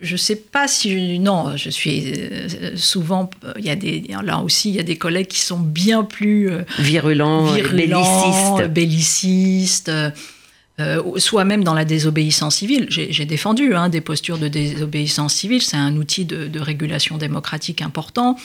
je 0.00 0.16
sais 0.16 0.36
pas 0.36 0.66
si 0.66 1.18
non, 1.20 1.56
je 1.56 1.70
suis 1.70 2.12
souvent 2.74 3.30
il 3.58 3.64
y 3.64 3.70
a 3.70 3.76
des 3.76 4.04
là 4.24 4.38
aussi 4.40 4.70
il 4.70 4.74
y 4.76 4.80
a 4.80 4.82
des 4.82 4.96
collègues 4.96 5.28
qui 5.28 5.38
sont 5.38 5.60
bien 5.60 6.02
plus 6.02 6.50
virulents, 6.78 7.52
bellicistes, 7.52 8.68
bellicistes 8.68 9.92
euh, 10.80 11.02
soit 11.18 11.44
même 11.44 11.64
dans 11.64 11.74
la 11.74 11.84
désobéissance 11.84 12.56
civile. 12.56 12.86
J'ai 12.88 13.26
défendu 13.26 13.74
hein, 13.74 13.90
des 13.90 14.00
postures 14.00 14.38
de 14.38 14.48
désobéissance 14.48 15.34
civile, 15.34 15.60
c'est 15.60 15.76
un 15.76 15.96
outil 15.96 16.24
de, 16.24 16.60
régulation 16.60 17.18
démocratique 17.18 17.82
important, 17.82 18.36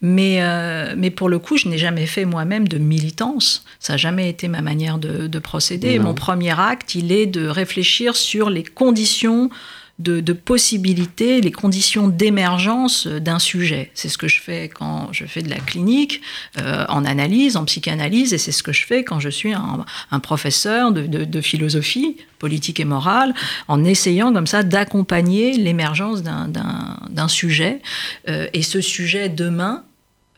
mais, 0.00 0.38
euh, 0.40 0.94
mais 0.96 1.10
pour 1.10 1.28
le 1.28 1.38
coup, 1.38 1.58
je 1.58 1.68
n'ai 1.68 1.78
jamais 1.78 2.06
fait 2.06 2.24
moi-même 2.24 2.66
de 2.66 2.78
militance, 2.78 3.64
ça 3.78 3.92
n'a 3.92 3.96
jamais 3.98 4.30
été 4.30 4.48
ma 4.48 4.62
manière 4.62 4.98
de, 4.98 5.26
de 5.26 5.38
procéder. 5.38 5.98
Mon 5.98 6.14
premier 6.14 6.58
acte, 6.58 6.94
il 6.94 7.12
est 7.12 7.26
de 7.26 7.46
réfléchir 7.46 8.16
sur 8.16 8.48
les 8.48 8.64
conditions 8.64 9.50
de, 9.98 10.32
possibilités, 10.34 11.40
les 11.40 11.50
conditions 11.50 12.08
d'émergence 12.08 13.06
d'un 13.06 13.38
sujet. 13.38 13.90
C'est 13.94 14.10
ce 14.10 14.18
que 14.18 14.28
je 14.28 14.42
fais 14.42 14.68
quand 14.68 15.08
je 15.12 15.24
fais 15.24 15.40
de 15.42 15.48
la 15.48 15.58
clinique, 15.58 16.20
euh, 16.58 16.84
en 16.88 17.04
analyse, 17.04 17.56
en 17.56 17.64
psychanalyse, 17.64 18.34
et 18.34 18.38
c'est 18.38 18.52
ce 18.52 18.62
que 18.62 18.72
je 18.72 18.84
fais 18.84 19.04
quand 19.04 19.20
je 19.20 19.30
suis 19.30 19.54
un, 19.54 20.20
professeur 20.20 20.92
de, 20.92 21.40
philosophie 21.40 22.16
politique 22.38 22.80
et 22.80 22.84
morale, 22.84 23.34
en 23.68 23.84
essayant 23.84 24.32
comme 24.32 24.46
ça 24.46 24.62
d'accompagner 24.62 25.56
l'émergence 25.56 26.22
d'un 26.22 27.28
sujet. 27.28 27.80
Euh, 28.28 28.48
et 28.52 28.62
ce 28.62 28.80
sujet, 28.80 29.28
demain, 29.28 29.84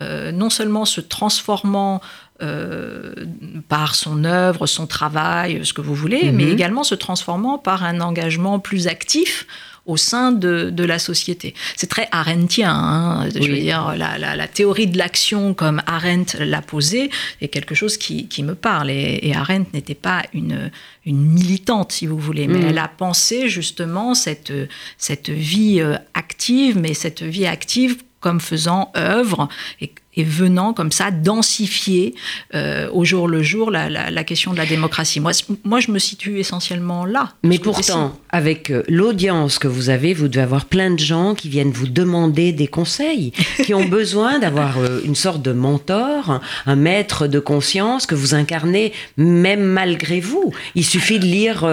euh, 0.01 0.31
non 0.31 0.49
seulement 0.49 0.85
se 0.85 1.01
transformant 1.01 2.01
euh, 2.41 3.13
par 3.69 3.95
son 3.95 4.25
œuvre, 4.25 4.67
son 4.67 4.87
travail, 4.87 5.61
ce 5.65 5.73
que 5.73 5.81
vous 5.81 5.95
voulez, 5.95 6.31
mais 6.31 6.45
mhm. 6.45 6.53
également 6.53 6.85
se 6.85 6.95
transformant 6.95 7.59
par 7.59 7.83
un 7.83 8.01
engagement 8.01 8.61
plus 8.61 8.87
actif 8.87 9.47
au 9.87 9.97
sein 9.97 10.31
de, 10.31 10.85
la 10.85 10.99
société. 10.99 11.55
C'est 11.75 11.89
très 11.89 12.09
arendtien, 12.13 12.71
hein, 12.71 13.29
je 13.35 13.41
veux 13.41 13.59
dire, 13.59 13.95
la, 13.97 14.47
théorie 14.47 14.87
de 14.87 14.99
l'action 14.99 15.55
comme 15.55 15.83
Arendt 15.87 16.45
l'a 16.45 16.61
posée 16.63 17.11
est 17.41 17.49
quelque 17.49 17.75
chose 17.75 17.97
qui, 17.97 18.43
me 18.43 18.55
parle. 18.55 18.91
Et, 18.91 19.33
Arendt 19.35 19.71
n'était 19.73 19.95
pas 19.95 20.23
une, 20.35 20.71
une 21.07 21.25
militante, 21.25 21.91
si 21.91 22.07
vous 22.07 22.19
voulez, 22.19 22.47
mais 22.47 22.59
mhm. 22.59 22.69
elle 22.69 22.79
a 22.79 22.89
pensé 22.89 23.49
justement 23.49 24.15
cette, 24.15 24.53
cette 24.99 25.31
vie 25.31 25.81
euh, 25.81 25.97
active, 26.15 26.79
mais 26.79 26.95
cette 26.95 27.23
vie 27.23 27.47
active 27.47 27.97
comme 28.21 28.41
faisant 28.41 28.93
œuvre 28.97 29.49
et, 29.81 29.93
venant 30.25 30.73
comme 30.73 30.93
ça 30.93 31.11
densifier 31.11 32.15
euh, 32.55 32.89
au 32.93 33.05
jour 33.05 33.29
le 33.29 33.43
jour 33.43 33.71
la, 33.71 34.25
question 34.25 34.53
de 34.53 34.59
la 34.59 34.67
démocratie. 34.67 35.21
Moi, 35.21 35.33
moi, 35.65 35.81
je 35.81 35.91
me 35.91 35.99
situe 35.99 36.39
essentiellement 36.39 37.05
là. 37.05 37.33
Mais 37.43 37.59
pourtant, 37.59 38.19
avec 38.31 38.71
euh, 38.71 38.83
l'audience 38.89 39.59
que 39.59 39.69
vous 39.69 39.91
avez, 39.91 40.15
vous 40.15 40.29
devez 40.29 40.43
avoir 40.43 40.65
plein 40.65 40.91
de 40.91 40.99
gens 40.99 41.35
qui 41.35 41.49
viennent 41.49 41.71
vous 41.71 41.87
demander 41.87 42.53
des 42.53 42.67
conseils, 42.67 43.33
qui 43.65 43.75
ont 43.75 43.87
besoin 43.87 44.39
d'avoir 44.39 44.79
euh, 44.79 45.01
une 45.05 45.15
sorte 45.15 45.43
de 45.43 45.53
mentor, 45.53 46.41
un 46.67 46.77
maître 46.77 47.27
de 47.27 47.39
conscience 47.39 48.07
que 48.07 48.15
vous 48.15 48.35
incarnez 48.35 48.93
même 49.17 49.63
malgré 49.63 50.21
vous. 50.21 50.53
Il 50.75 50.85
suffit 50.85 51.19
de 51.19 51.25
lire 51.25 51.67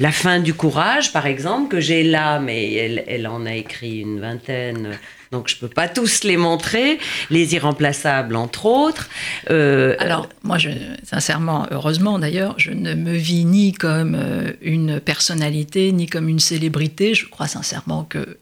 La 0.00 0.12
fin 0.12 0.40
du 0.40 0.54
courage, 0.54 1.12
par 1.12 1.26
exemple, 1.26 1.68
que 1.68 1.80
j'ai 1.80 2.02
là, 2.02 2.38
mais 2.40 2.72
elle, 2.74 3.04
elle 3.06 3.26
en 3.26 3.46
a 3.46 3.54
écrit 3.54 4.00
une 4.00 4.20
vingtaine 4.20 4.98
donc 5.34 5.48
je 5.48 5.56
ne 5.56 5.60
peux 5.60 5.68
pas 5.68 5.88
tous 5.88 6.22
les 6.22 6.36
montrer, 6.36 6.98
les 7.28 7.54
irremplaçables 7.54 8.36
entre 8.36 8.66
autres. 8.66 9.08
Euh, 9.50 9.96
Alors 9.98 10.28
moi, 10.44 10.58
sincèrement, 11.02 11.66
heureusement 11.72 12.18
d'ailleurs, 12.18 12.54
je 12.56 12.70
ne 12.70 12.94
me 12.94 13.12
vis 13.12 13.44
ni 13.44 13.72
comme 13.72 14.14
euh, 14.14 14.52
une 14.62 15.00
personnalité, 15.00 15.90
ni 15.92 16.06
comme 16.06 16.28
une 16.28 16.38
célébrité. 16.38 17.14
Je 17.14 17.26
crois 17.28 17.48
sincèrement 17.48 18.04
que 18.04 18.38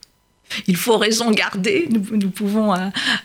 il 0.67 0.75
faut 0.75 0.97
raison 0.97 1.31
garder. 1.31 1.87
Nous, 1.89 2.29
pouvons, 2.29 2.73
euh, 2.73 2.77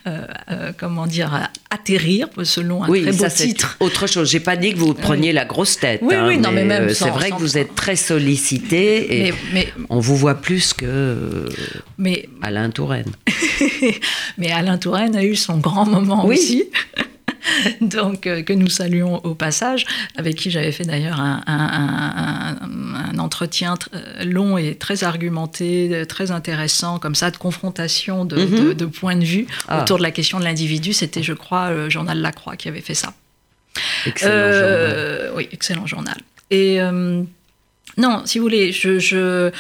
euh, 0.06 0.26
euh, 0.50 0.72
comment 0.76 1.06
dire, 1.06 1.48
atterrir 1.70 2.28
selon 2.44 2.84
un 2.84 2.88
très 2.88 3.12
beau 3.12 3.12
ça, 3.12 3.30
titre. 3.30 3.76
Autre 3.80 4.06
chose. 4.06 4.30
J'ai 4.30 4.40
pas 4.40 4.56
dit 4.56 4.72
que 4.72 4.78
vous 4.78 4.94
preniez 4.94 5.32
la 5.32 5.44
grosse 5.44 5.78
tête. 5.78 6.00
Oui, 6.02 6.14
oui, 6.26 6.34
hein, 6.34 6.40
non, 6.40 6.52
mais, 6.52 6.64
même 6.64 6.92
c'est 6.94 7.10
vrai 7.10 7.30
que 7.30 7.38
vous 7.38 7.58
êtes 7.58 7.74
très 7.74 7.96
sollicité 7.96 9.28
et 9.28 9.34
mais, 9.52 9.68
on 9.88 10.00
vous 10.00 10.16
voit 10.16 10.36
plus 10.36 10.72
que 10.72 11.46
mais, 11.98 12.28
Alain 12.42 12.70
Touraine. 12.70 13.10
mais 14.38 14.50
Alain 14.50 14.78
Touraine 14.78 15.16
a 15.16 15.24
eu 15.24 15.36
son 15.36 15.58
grand 15.58 15.86
moment 15.86 16.24
aussi. 16.26 16.64
donc 17.80 18.26
euh, 18.26 18.42
que 18.42 18.52
nous 18.52 18.68
saluons 18.68 19.16
au 19.24 19.34
passage, 19.34 19.84
avec 20.16 20.36
qui 20.36 20.50
j'avais 20.50 20.72
fait 20.72 20.84
d'ailleurs 20.84 21.20
un, 21.20 22.56
entretien 23.18 23.74
euh, 23.94 24.24
long 24.24 24.56
et 24.56 24.74
très 24.76 25.04
argumenté, 25.04 26.04
très 26.08 26.30
intéressant, 26.30 26.98
comme 26.98 27.14
ça, 27.14 27.30
de 27.30 27.36
confrontation 27.36 28.24
de, 28.24 28.36
mhm. 28.36 28.90
points 28.90 29.16
de 29.16 29.24
vue 29.24 29.46
ah. 29.68 29.82
autour 29.82 29.98
de 29.98 30.02
la 30.02 30.10
question 30.10 30.38
de 30.38 30.44
l'individu. 30.44 30.92
C'était, 30.92 31.22
je 31.22 31.32
crois, 31.32 31.70
le 31.70 31.90
journal 31.90 32.18
La 32.20 32.32
Croix 32.32 32.56
qui 32.56 32.68
avait 32.68 32.80
fait 32.80 32.94
ça. 32.94 33.12
Excellent 34.06 34.32
euh, 34.32 35.18
journal. 35.18 35.32
Oui, 35.36 35.48
excellent 35.52 35.86
journal. 35.86 36.16
Et 36.50 36.80
non, 37.96 38.22
si 38.24 38.38
vous 38.38 38.44
voulez, 38.44 38.72
je 38.72 39.50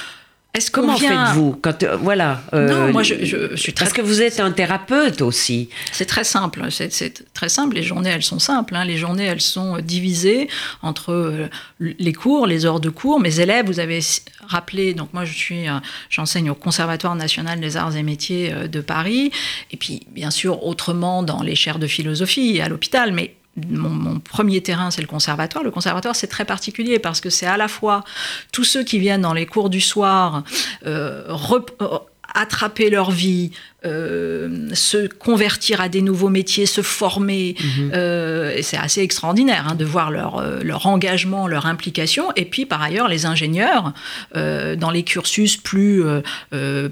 Comment 0.72 0.96
faites-vous 0.96 1.58
quand 1.62 1.82
euh, 1.82 1.96
voilà 1.96 2.42
euh, 2.52 2.68
Non, 2.68 2.92
moi 2.92 3.02
je, 3.02 3.54
suis 3.54 3.72
très... 3.72 3.84
parce 3.84 3.92
que 3.92 4.02
vous 4.02 4.22
êtes 4.22 4.40
un 4.40 4.50
thérapeute 4.50 5.20
aussi. 5.22 5.68
C'est 5.92 6.06
très 6.06 6.24
simple. 6.24 6.66
C'est 6.70 7.32
très 7.32 7.48
simple. 7.48 7.76
Les 7.76 7.82
journées, 7.82 8.10
elles 8.10 8.22
sont 8.22 8.38
simples. 8.38 8.74
Hein. 8.74 8.84
Les 8.84 8.96
journées, 8.96 9.24
elles 9.24 9.40
sont 9.40 9.78
divisées 9.78 10.48
entre 10.82 11.12
euh, 11.12 11.48
les 11.78 12.12
cours, 12.12 12.46
les 12.46 12.66
heures 12.66 12.80
de 12.80 12.90
cours. 12.90 13.20
Mes 13.20 13.40
élèves, 13.40 13.66
vous 13.66 13.78
avez 13.78 14.00
rappelé. 14.46 14.94
Donc 14.94 15.12
moi, 15.12 15.24
je 15.24 15.32
suis, 15.32 15.66
j'enseigne 16.10 16.50
au 16.50 16.54
Conservatoire 16.54 17.14
national 17.14 17.60
des 17.60 17.76
arts 17.76 17.96
et 17.96 18.02
métiers 18.02 18.52
de 18.68 18.80
Paris. 18.80 19.30
Et 19.70 19.76
puis, 19.76 20.06
bien 20.10 20.30
sûr, 20.30 20.64
autrement 20.64 21.22
dans 21.22 21.42
les 21.42 21.54
chaires 21.54 21.78
de 21.78 21.86
philosophie 21.86 22.60
à 22.60 22.68
l'hôpital. 22.68 23.12
Mais 23.12 23.34
mon, 23.68 24.20
premier 24.20 24.62
terrain, 24.62 24.90
c'est 24.90 25.00
le 25.00 25.06
conservatoire. 25.06 25.64
Le 25.64 25.70
conservatoire, 25.70 26.16
c'est 26.16 26.26
très 26.26 26.44
particulier 26.44 26.98
parce 26.98 27.20
que 27.20 27.30
c'est 27.30 27.46
à 27.46 27.56
la 27.56 27.68
fois 27.68 28.04
tous 28.52 28.64
ceux 28.64 28.84
qui 28.84 28.98
viennent 28.98 29.22
dans 29.22 29.34
les 29.34 29.46
cours 29.46 29.70
du 29.70 29.80
soir 29.80 30.44
euh, 30.86 31.36
euh, 31.80 31.98
attraper 32.34 32.90
leur 32.90 33.10
vie, 33.10 33.52
euh, 33.84 34.70
se 34.72 35.06
convertir 35.06 35.80
à 35.80 35.88
des 35.88 36.02
nouveaux 36.02 36.30
métiers, 36.30 36.66
se 36.66 36.82
former. 36.82 37.54
Mhm. 37.60 37.90
Euh, 37.94 38.56
et 38.56 38.62
c'est 38.62 38.76
assez 38.76 39.02
extraordinaire 39.02 39.66
hein, 39.68 39.76
de 39.76 39.84
voir 39.84 40.10
leur, 40.10 40.38
euh, 40.38 40.64
leur 40.64 40.88
engagement, 40.88 41.46
leur 41.46 41.64
implication. 41.66 42.32
Et 42.34 42.44
puis, 42.44 42.66
par 42.66 42.82
ailleurs, 42.82 43.06
les 43.06 43.24
ingénieurs, 43.24 43.92
dans 44.34 44.90
les 44.90 45.04
cursus 45.04 45.56
plus, 45.56 46.02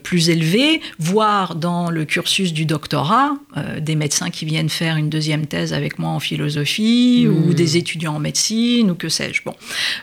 plus 0.02 0.30
élevés, 0.30 0.80
voire 0.98 1.54
dans 1.54 1.90
le 1.90 2.04
cursus 2.04 2.52
du 2.52 2.66
doctorat, 2.66 3.32
des 3.80 3.96
médecins 3.96 4.30
qui 4.30 4.44
viennent 4.44 4.68
faire 4.68 4.96
une 4.96 5.10
deuxième 5.10 5.46
thèse 5.46 5.72
avec 5.72 5.98
moi 5.98 6.10
en 6.10 6.20
philosophie, 6.20 7.26
ou 7.28 7.48
mhm. 7.48 7.54
des 7.54 7.76
étudiants 7.76 8.16
en 8.16 8.18
médecine, 8.20 8.90
ou 8.90 8.94
que 8.94 9.08
sais-je. 9.08 9.42
Bon. 9.44 9.54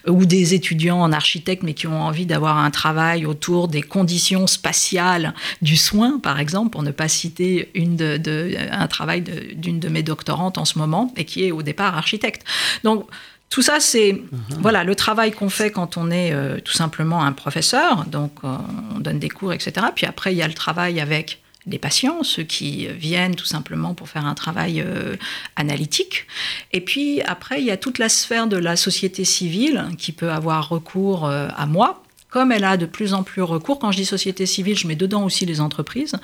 Ou 0.08 0.26
des 0.26 0.54
étudiants 0.54 1.00
en 1.02 1.12
architecte, 1.12 1.64
mais 1.64 1.74
qui 1.74 1.88
ont 1.88 2.02
envie 2.02 2.26
d'avoir 2.26 2.58
un 2.58 2.72
travail 2.72 3.26
autour 3.26 3.68
des 3.68 3.82
conditions 3.82 4.48
spatiales 4.48 5.34
du 5.62 5.78
soin, 5.78 6.20
par 6.20 6.40
exemple 6.40 6.73
pour 6.74 6.82
ne 6.82 6.90
pas 6.90 7.08
citer 7.08 7.70
une 7.76 7.96
de, 7.98 8.58
un 8.72 8.88
travail 8.88 9.22
d'une 9.22 9.80
de, 9.80 9.90
mes 9.90 10.02
doctorantes 10.02 10.58
en 10.58 10.66
ce 10.66 10.80
moment, 10.80 11.14
et 11.16 11.24
qui 11.24 11.46
est 11.46 11.52
au 11.52 11.62
départ 11.62 11.96
architecte. 11.96 12.44
Donc, 12.84 13.06
tout 13.52 13.62
ça, 13.62 13.80
c'est 13.80 14.14
mhm. 14.14 14.58
voilà 14.60 14.84
le 14.84 14.96
travail 14.96 15.32
qu'on 15.34 15.52
fait 15.52 15.70
quand 15.70 15.98
on 15.98 16.10
est 16.10 16.34
euh, 16.34 16.60
tout 16.60 16.74
simplement 16.74 17.24
un 17.24 17.32
professeur. 17.32 18.06
Donc, 18.06 18.32
euh, 18.44 18.58
on 18.96 18.98
donne 18.98 19.20
des 19.20 19.30
cours, 19.30 19.54
etc. 19.54 19.86
Puis 19.94 20.08
après, 20.08 20.34
il 20.34 20.38
y 20.38 20.42
a 20.42 20.48
le 20.48 20.56
travail 20.56 21.00
avec 21.00 21.44
les 21.68 21.78
patients, 21.78 22.24
ceux 22.24 22.42
qui 22.42 22.88
viennent 22.88 23.36
tout 23.36 23.46
simplement 23.46 23.94
pour 23.94 24.10
faire 24.10 24.26
un 24.26 24.34
travail 24.34 24.82
euh, 24.82 25.16
analytique. 25.56 26.26
Et 26.72 26.82
puis 26.82 27.22
après, 27.22 27.62
il 27.62 27.66
y 27.66 27.72
a 27.72 27.78
toute 27.78 28.00
la 28.00 28.10
sphère 28.10 28.48
de 28.48 28.58
la 28.58 28.76
société 28.76 29.26
civile 29.26 29.90
qui 30.00 30.12
peut 30.12 30.32
avoir 30.32 30.70
recours 30.70 31.30
à 31.30 31.66
moi 31.68 32.02
comme 32.34 32.52
elle 32.52 32.64
a 32.64 32.78
de 32.78 32.88
plus 32.88 33.14
en 33.14 33.22
plus 33.22 33.44
recours, 33.44 33.78
quand 33.78 33.92
je 33.92 33.98
dis 33.98 34.06
société 34.06 34.48
civile, 34.48 34.76
je 34.76 34.88
mets 34.88 34.96
dedans 34.96 35.24
aussi 35.24 35.46
les 35.46 35.62
entreprises, 35.62 36.16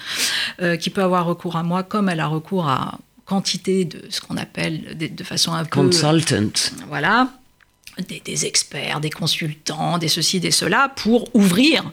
euh, 0.59 0.75
qui 0.75 0.89
peut 0.89 1.03
avoir 1.03 1.27
recours 1.27 1.55
à 1.55 1.61
moi, 1.61 1.83
comme 1.83 2.09
elle 2.09 2.19
a 2.19 2.25
recours 2.25 2.67
à 2.67 2.97
quantité 3.25 3.85
de 3.85 4.01
ce 4.09 4.19
qu'on 4.19 4.35
appelle 4.35 4.97
de, 4.97 5.23
façon 5.23 5.53
un 5.53 5.65
peu... 5.65 5.81
Consultant. 5.81 6.49
Voilà 6.87 7.29
des, 8.01 8.45
experts, 8.45 8.99
des 8.99 9.09
consultants, 9.09 9.97
des 9.97 10.07
ceci, 10.07 10.39
des 10.39 10.51
cela, 10.51 10.91
pour 10.95 11.33
ouvrir, 11.35 11.91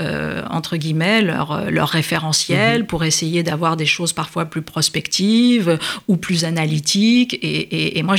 euh, 0.00 0.42
entre 0.50 0.76
guillemets, 0.76 1.22
leur, 1.22 1.70
leur 1.70 1.88
référentiel, 1.88 2.80
mhm. 2.80 2.86
pour 2.86 3.04
essayer 3.04 3.42
d'avoir 3.42 3.76
des 3.76 3.86
choses 3.86 4.12
parfois 4.12 4.46
plus 4.46 4.62
prospectives 4.62 5.78
ou 6.08 6.16
plus 6.16 6.44
analytiques. 6.44 7.38
Et, 7.42 8.02
moi, 8.02 8.16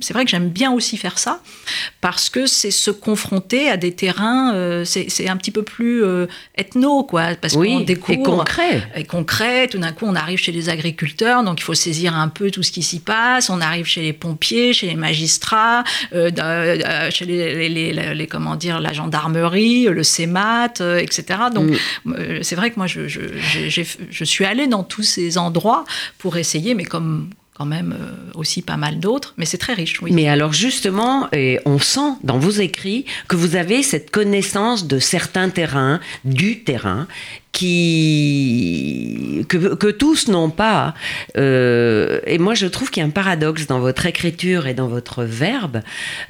c'est 0.00 0.12
vrai 0.12 0.24
que 0.24 0.30
j'aime 0.30 0.48
bien 0.48 0.72
aussi 0.72 0.96
faire 0.96 1.18
ça, 1.18 1.40
parce 2.00 2.30
que 2.30 2.46
c'est 2.46 2.70
se 2.70 2.90
confronter 2.90 3.68
à 3.68 3.76
des 3.76 3.92
terrains, 3.92 4.54
euh, 4.54 4.84
c'est 4.84 5.28
un 5.28 5.36
petit 5.36 5.50
peu 5.50 5.62
plus 5.62 6.04
euh, 6.04 6.26
ethno, 6.56 7.04
quoi. 7.04 7.34
Parce 7.40 7.54
qu'on 7.54 7.80
découvre. 7.80 8.18
Et 8.18 8.22
concret. 8.22 8.82
Et 8.96 9.04
concret. 9.04 9.68
Tout 9.68 9.78
d'un 9.78 9.92
coup, 9.92 10.06
on 10.06 10.14
arrive 10.14 10.38
chez 10.38 10.52
les 10.52 10.68
agriculteurs, 10.68 11.42
donc 11.42 11.60
il 11.60 11.64
faut 11.64 11.74
saisir 11.74 12.14
un 12.16 12.28
peu 12.28 12.50
tout 12.50 12.62
ce 12.62 12.72
qui 12.72 12.82
s'y 12.82 13.00
passe. 13.00 13.50
On 13.50 13.60
arrive 13.60 13.86
chez 13.86 14.02
les 14.02 14.12
pompiers, 14.12 14.72
chez 14.72 14.86
les 14.86 14.94
magistrats 14.94 15.84
euh, 16.12 16.67
chez 17.10 17.24
les, 17.24 17.68
les, 17.68 18.26
comment 18.26 18.56
dire, 18.56 18.80
la 18.80 18.92
gendarmerie, 18.92 19.84
le 19.84 20.02
CEMAT, 20.02 20.74
etc. 20.98 21.24
Donc, 21.54 21.70
mm. 22.04 22.42
c'est 22.42 22.56
vrai 22.56 22.70
que 22.70 22.76
moi, 22.76 22.86
je, 22.86 23.08
je, 23.08 23.20
je, 24.10 24.24
suis 24.24 24.44
allée 24.44 24.66
dans 24.66 24.82
tous 24.82 25.02
ces 25.02 25.38
endroits 25.38 25.84
pour 26.18 26.36
essayer, 26.36 26.74
mais 26.74 26.84
comme 26.84 27.30
quand 27.58 27.66
même 27.66 27.92
euh, 27.92 28.38
aussi 28.38 28.62
pas 28.62 28.76
mal 28.76 29.00
d'autres, 29.00 29.34
mais 29.36 29.44
c'est 29.44 29.58
très 29.58 29.74
riche. 29.74 30.00
Oui. 30.00 30.12
Mais 30.12 30.28
alors 30.28 30.52
justement, 30.52 31.28
et 31.32 31.58
on 31.64 31.80
sent 31.80 32.12
dans 32.22 32.38
vos 32.38 32.50
écrits 32.50 33.04
que 33.26 33.34
vous 33.34 33.56
avez 33.56 33.82
cette 33.82 34.12
connaissance 34.12 34.86
de 34.86 35.00
certains 35.00 35.50
terrains, 35.50 35.98
du 36.24 36.62
terrain, 36.62 37.08
qui 37.50 39.44
que, 39.48 39.90
tous 39.90 40.28
n'ont 40.28 40.50
pas. 40.50 40.94
Euh, 41.36 42.20
et 42.26 42.38
moi, 42.38 42.54
je 42.54 42.66
trouve 42.66 42.90
qu'il 42.90 43.00
y 43.00 43.04
a 43.04 43.08
un 43.08 43.10
paradoxe 43.10 43.66
dans 43.66 43.80
votre 43.80 44.06
écriture 44.06 44.68
et 44.68 44.74
dans 44.74 44.86
votre 44.86 45.24
verbe. 45.24 45.80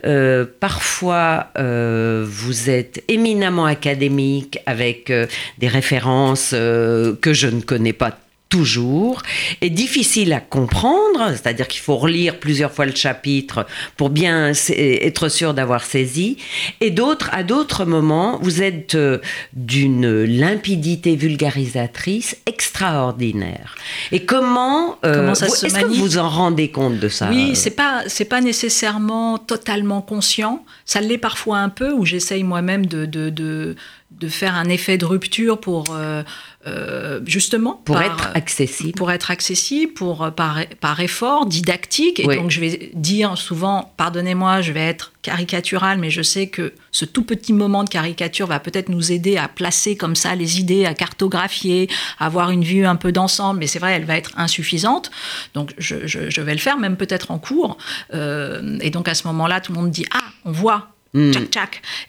Euh, 0.06 0.46
parfois, 0.60 1.48
vous 1.58 2.70
êtes 2.70 3.04
éminemment 3.08 3.66
académique 3.66 4.58
avec 4.64 5.12
des 5.58 5.68
références 5.68 6.50
que 6.52 7.32
je 7.32 7.48
ne 7.48 7.60
connais 7.60 7.92
pas 7.92 8.18
toujours, 8.48 9.22
est 9.60 9.70
difficile 9.70 10.32
à 10.32 10.40
comprendre, 10.40 11.30
c'est-à-dire 11.32 11.68
qu'il 11.68 11.80
faut 11.80 11.96
relire 11.96 12.38
plusieurs 12.38 12.72
fois 12.72 12.86
le 12.86 12.94
chapitre 12.94 13.66
pour 13.96 14.10
bien 14.10 14.52
être 14.70 15.28
sûr 15.28 15.54
d'avoir 15.54 15.84
saisi, 15.84 16.38
et 16.80 16.90
d'autres, 16.90 17.28
à 17.32 17.42
d'autres 17.42 17.84
moments, 17.84 18.38
vous 18.40 18.62
êtes 18.62 18.94
euh, 18.94 19.18
d'une 19.52 20.24
limpidité 20.24 21.16
vulgarisatrice 21.16 22.36
extraordinaire. 22.46 23.76
Et 24.12 24.24
comment, 24.24 24.98
euh, 25.04 25.32
est-ce 25.32 25.66
que 25.66 25.86
vous 25.86 26.18
en 26.18 26.28
rendez 26.28 26.70
compte 26.70 26.98
de 26.98 27.08
ça 27.08 27.28
Oui, 27.30 27.54
c'est 27.54 27.70
pas 27.70 28.02
c'est 28.06 28.24
pas 28.24 28.40
nécessairement 28.40 29.38
totalement 29.38 30.00
conscient. 30.00 30.64
Ça 30.84 31.00
l'est 31.00 31.18
parfois 31.18 31.58
un 31.58 31.68
peu, 31.68 31.92
où 31.92 32.04
j'essaye 32.04 32.42
moi-même 32.42 32.86
de, 32.86 33.06
de, 33.06 33.30
de, 33.30 33.76
de, 34.18 34.28
faire 34.28 34.54
un 34.54 34.68
effet 34.68 34.98
de 34.98 35.04
rupture 35.04 35.58
pour 35.58 35.84
euh, 35.90 36.22
euh, 36.66 37.20
justement 37.24 37.80
pour 37.84 38.00
être 38.00 38.30
accessible, 38.34 38.92
pour 38.92 39.10
être 39.10 39.30
accessible, 39.30 39.92
pour 39.92 40.24
euh, 40.24 40.30
par, 40.30 40.58
par 40.80 41.00
effort 41.00 41.46
didactique. 41.46 42.20
Et 42.20 42.26
donc 42.26 42.50
je 42.50 42.60
vais 42.60 42.90
dire 42.94 43.38
souvent, 43.38 43.92
pardonnez-moi, 43.96 44.60
je 44.60 44.72
vais 44.72 44.80
être 44.80 45.12
caricatural, 45.22 45.98
mais 45.98 46.10
je 46.10 46.22
sais 46.22 46.48
que 46.48 46.72
ce 46.90 47.04
tout 47.04 47.22
petit 47.22 47.52
moment 47.52 47.84
de 47.84 47.88
caricature 47.88 48.46
va 48.46 48.60
peut-être 48.60 48.88
nous 48.88 49.12
aider 49.12 49.36
à 49.36 49.46
placer 49.46 49.96
comme 49.96 50.16
ça 50.16 50.34
les 50.34 50.58
idées, 50.58 50.84
à 50.84 50.94
cartographier, 50.94 51.88
à 52.18 52.26
avoir 52.26 52.50
une 52.50 52.64
vue 52.64 52.86
un 52.86 52.96
peu 52.96 53.12
d'ensemble. 53.12 53.60
Mais 53.60 53.66
c'est 53.66 53.78
vrai, 53.78 53.92
elle 53.92 54.04
va 54.04 54.16
être 54.16 54.32
insuffisante. 54.36 55.10
Donc 55.54 55.74
je, 55.78 56.06
je, 56.06 56.40
vais 56.40 56.52
le 56.54 56.60
faire, 56.60 56.78
même 56.78 56.96
peut-être 56.96 57.30
en 57.30 57.38
cours. 57.38 57.78
Euh, 58.14 58.78
et 58.80 58.90
donc 58.90 59.08
à 59.08 59.14
ce 59.14 59.26
moment-là, 59.28 59.60
tout 59.60 59.72
le 59.72 59.78
monde 59.78 59.90
dit 59.90 60.06
ah, 60.12 60.24
on 60.44 60.52
voit 60.52 60.88
Mm. 61.14 61.32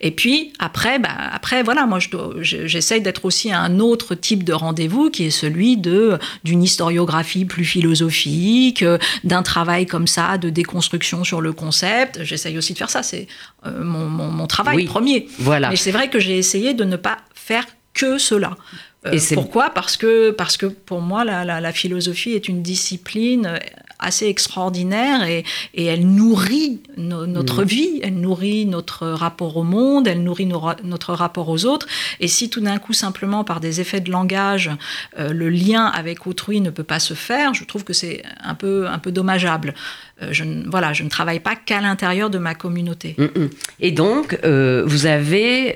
Et 0.01 0.11
puis 0.11 0.53
après, 0.59 0.99
bah, 0.99 1.09
après 1.31 1.63
voilà, 1.63 1.85
moi 1.85 1.99
j'essaye 2.41 3.01
d'être 3.01 3.25
aussi 3.25 3.51
à 3.51 3.59
un 3.61 3.79
autre 3.79 4.13
type 4.13 4.43
de 4.43 4.53
rendez-vous 4.53 5.09
qui 5.09 5.25
est 5.25 5.29
celui 5.29 5.77
de 5.77 6.17
d'une 6.43 6.63
historiographie 6.63 7.45
plus 7.45 7.63
philosophique, 7.63 8.83
d'un 9.23 9.43
travail 9.43 9.85
comme 9.85 10.07
ça 10.07 10.37
de 10.37 10.49
déconstruction 10.49 11.23
sur 11.23 11.41
le 11.41 11.53
concept. 11.53 12.23
J'essaye 12.23 12.57
aussi 12.57 12.73
de 12.73 12.77
faire 12.77 12.89
ça, 12.89 13.03
c'est 13.03 13.27
euh, 13.65 13.83
mon, 13.83 14.07
mon, 14.07 14.47
travail 14.47 14.85
premier. 14.85 15.27
Voilà. 15.39 15.69
Mais 15.69 15.75
c'est 15.75 15.91
vrai 15.91 16.09
que 16.09 16.19
j'ai 16.19 16.37
essayé 16.37 16.73
de 16.73 16.83
ne 16.83 16.95
pas 16.95 17.17
faire 17.33 17.65
que 17.93 18.17
cela. 18.17 18.57
Euh, 19.05 19.11
et 19.11 19.35
pourquoi? 19.35 19.69
Parce 19.69 19.95
que, 19.95 20.31
parce 20.31 20.57
que 20.57 20.65
pour 20.65 21.01
moi, 21.01 21.23
la, 21.23 21.45
la, 21.45 21.71
philosophie 21.71 22.31
est 22.31 22.49
une 22.49 22.61
discipline 22.61 23.59
assez 23.99 24.27
extraordinaire 24.27 25.23
et, 25.23 25.43
et 25.73 25.85
elle 25.85 26.07
nourrit 26.07 26.81
notre 26.97 27.63
mm. 27.63 27.67
vie, 27.67 27.99
elle 28.03 28.19
nourrit 28.19 28.65
notre 28.65 29.07
rapport 29.07 29.57
au 29.57 29.63
monde, 29.63 30.07
elle 30.07 30.23
nourrit 30.23 30.49
notre 30.83 31.13
rapport 31.13 31.49
aux 31.49 31.65
autres. 31.65 31.87
Et 32.19 32.27
si 32.27 32.49
tout 32.49 32.61
d'un 32.61 32.77
coup, 32.77 32.93
simplement 32.93 33.43
par 33.43 33.59
des 33.59 33.81
effets 33.81 33.99
de 33.99 34.11
langage, 34.11 34.71
euh, 35.17 35.33
le 35.33 35.49
lien 35.49 35.85
avec 35.85 36.27
autrui 36.27 36.61
ne 36.61 36.69
peut 36.69 36.83
pas 36.83 36.99
se 36.99 37.13
faire, 37.13 37.53
je 37.53 37.63
trouve 37.63 37.83
que 37.83 37.93
c'est 37.93 38.23
un 38.41 38.55
peu, 38.55 38.87
un 38.87 38.99
peu 38.99 39.11
dommageable. 39.11 39.73
Euh, 40.21 40.29
je, 40.31 40.43
voilà, 40.69 40.93
je 40.93 41.03
ne 41.03 41.09
travaille 41.09 41.39
pas 41.39 41.55
qu'à 41.55 41.81
l'intérieur 41.81 42.29
de 42.29 42.37
ma 42.37 42.55
communauté. 42.55 43.15
Mm, 43.17 43.23
mm. 43.23 43.49
Et 43.79 43.91
donc, 43.91 44.37
euh, 44.43 44.83
vous 44.85 45.05
avez 45.05 45.75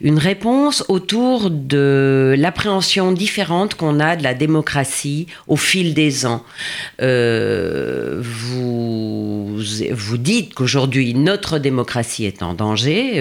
une 0.00 0.18
réponse 0.18 0.84
autour 0.88 1.50
de 1.50 2.34
l'appréhension 2.38 3.12
différente 3.12 3.74
qu'on 3.74 4.00
a 4.00 4.16
de 4.16 4.22
la 4.22 4.34
démocratie 4.34 5.26
au 5.46 5.56
fil 5.56 5.94
des 5.94 6.26
ans. 6.26 6.44
Vous, 8.20 9.56
vous 9.56 10.18
dites 10.18 10.54
qu'aujourd'hui, 10.54 11.14
notre 11.14 11.58
démocratie 11.58 12.24
est 12.24 12.42
en 12.42 12.54
danger, 12.54 13.16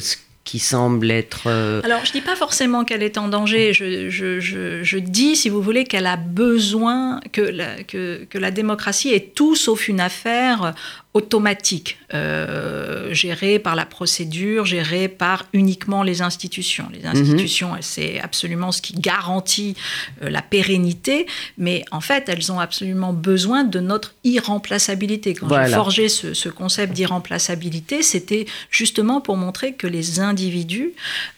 ce 0.00 0.16
qui 0.44 0.58
semble 0.58 1.10
être... 1.10 1.48
Alors, 1.84 2.04
je 2.04 2.10
ne 2.10 2.12
dis 2.14 2.20
pas 2.20 2.36
forcément 2.36 2.84
qu'elle 2.84 3.02
est 3.02 3.18
en 3.18 3.28
danger, 3.28 3.72
je, 3.72 4.98
dis, 4.98 5.36
si 5.36 5.48
vous 5.48 5.62
voulez, 5.62 5.84
qu'elle 5.84 6.06
a 6.06 6.16
besoin, 6.16 7.20
que 7.32 8.38
la 8.38 8.50
démocratie 8.50 9.10
est 9.10 9.34
tout 9.34 9.54
sauf 9.56 9.88
une 9.88 10.00
affaire 10.00 10.74
automatique, 11.14 11.98
euh, 12.14 13.12
gérée 13.12 13.58
par 13.58 13.76
la 13.76 13.84
procédure, 13.84 14.64
gérée 14.64 15.08
par 15.08 15.44
uniquement 15.52 16.02
les 16.02 16.22
institutions. 16.22 16.88
Les 16.90 17.04
institutions, 17.04 17.72
mhm. 17.72 17.82
c'est 17.82 18.18
absolument 18.18 18.72
ce 18.72 18.80
qui 18.80 18.94
garantit 18.94 19.76
euh, 20.22 20.30
la 20.30 20.40
pérennité, 20.40 21.26
mais 21.58 21.84
en 21.90 22.00
fait, 22.00 22.30
elles 22.30 22.50
ont 22.50 22.60
absolument 22.60 23.12
besoin 23.12 23.64
de 23.64 23.78
notre 23.78 24.14
irremplaçabilité. 24.24 25.34
Quand 25.34 25.48
j'ai 25.48 25.72
forgé 25.72 26.08
ce, 26.08 26.48
concept 26.48 26.94
d'irremplaçabilité, 26.94 28.02
c'était 28.02 28.46
justement 28.70 29.20
pour 29.20 29.36
montrer 29.36 29.74
que 29.74 29.86
les 29.86 30.20
individus, 30.20 30.92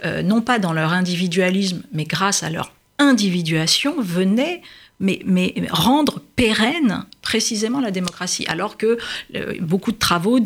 euh, 0.05 0.23
non 0.23 0.41
pas 0.41 0.61
dans 0.61 0.73
leur 0.73 0.93
individualisme, 0.93 1.83
mais 1.93 2.05
grâce 2.05 2.45
à 2.45 2.51
leur 2.51 2.73
individuation, 2.99 4.01
venaient 4.01 4.63
mais, 5.01 5.55
rendre 5.71 6.21
pérenne 6.37 7.05
précisément 7.23 7.81
la 7.81 7.91
démocratie, 7.91 8.45
alors 8.49 8.77
que 8.77 8.99
euh, 9.35 9.55
beaucoup 9.61 9.93
de 9.93 9.99
travaux 9.99 10.39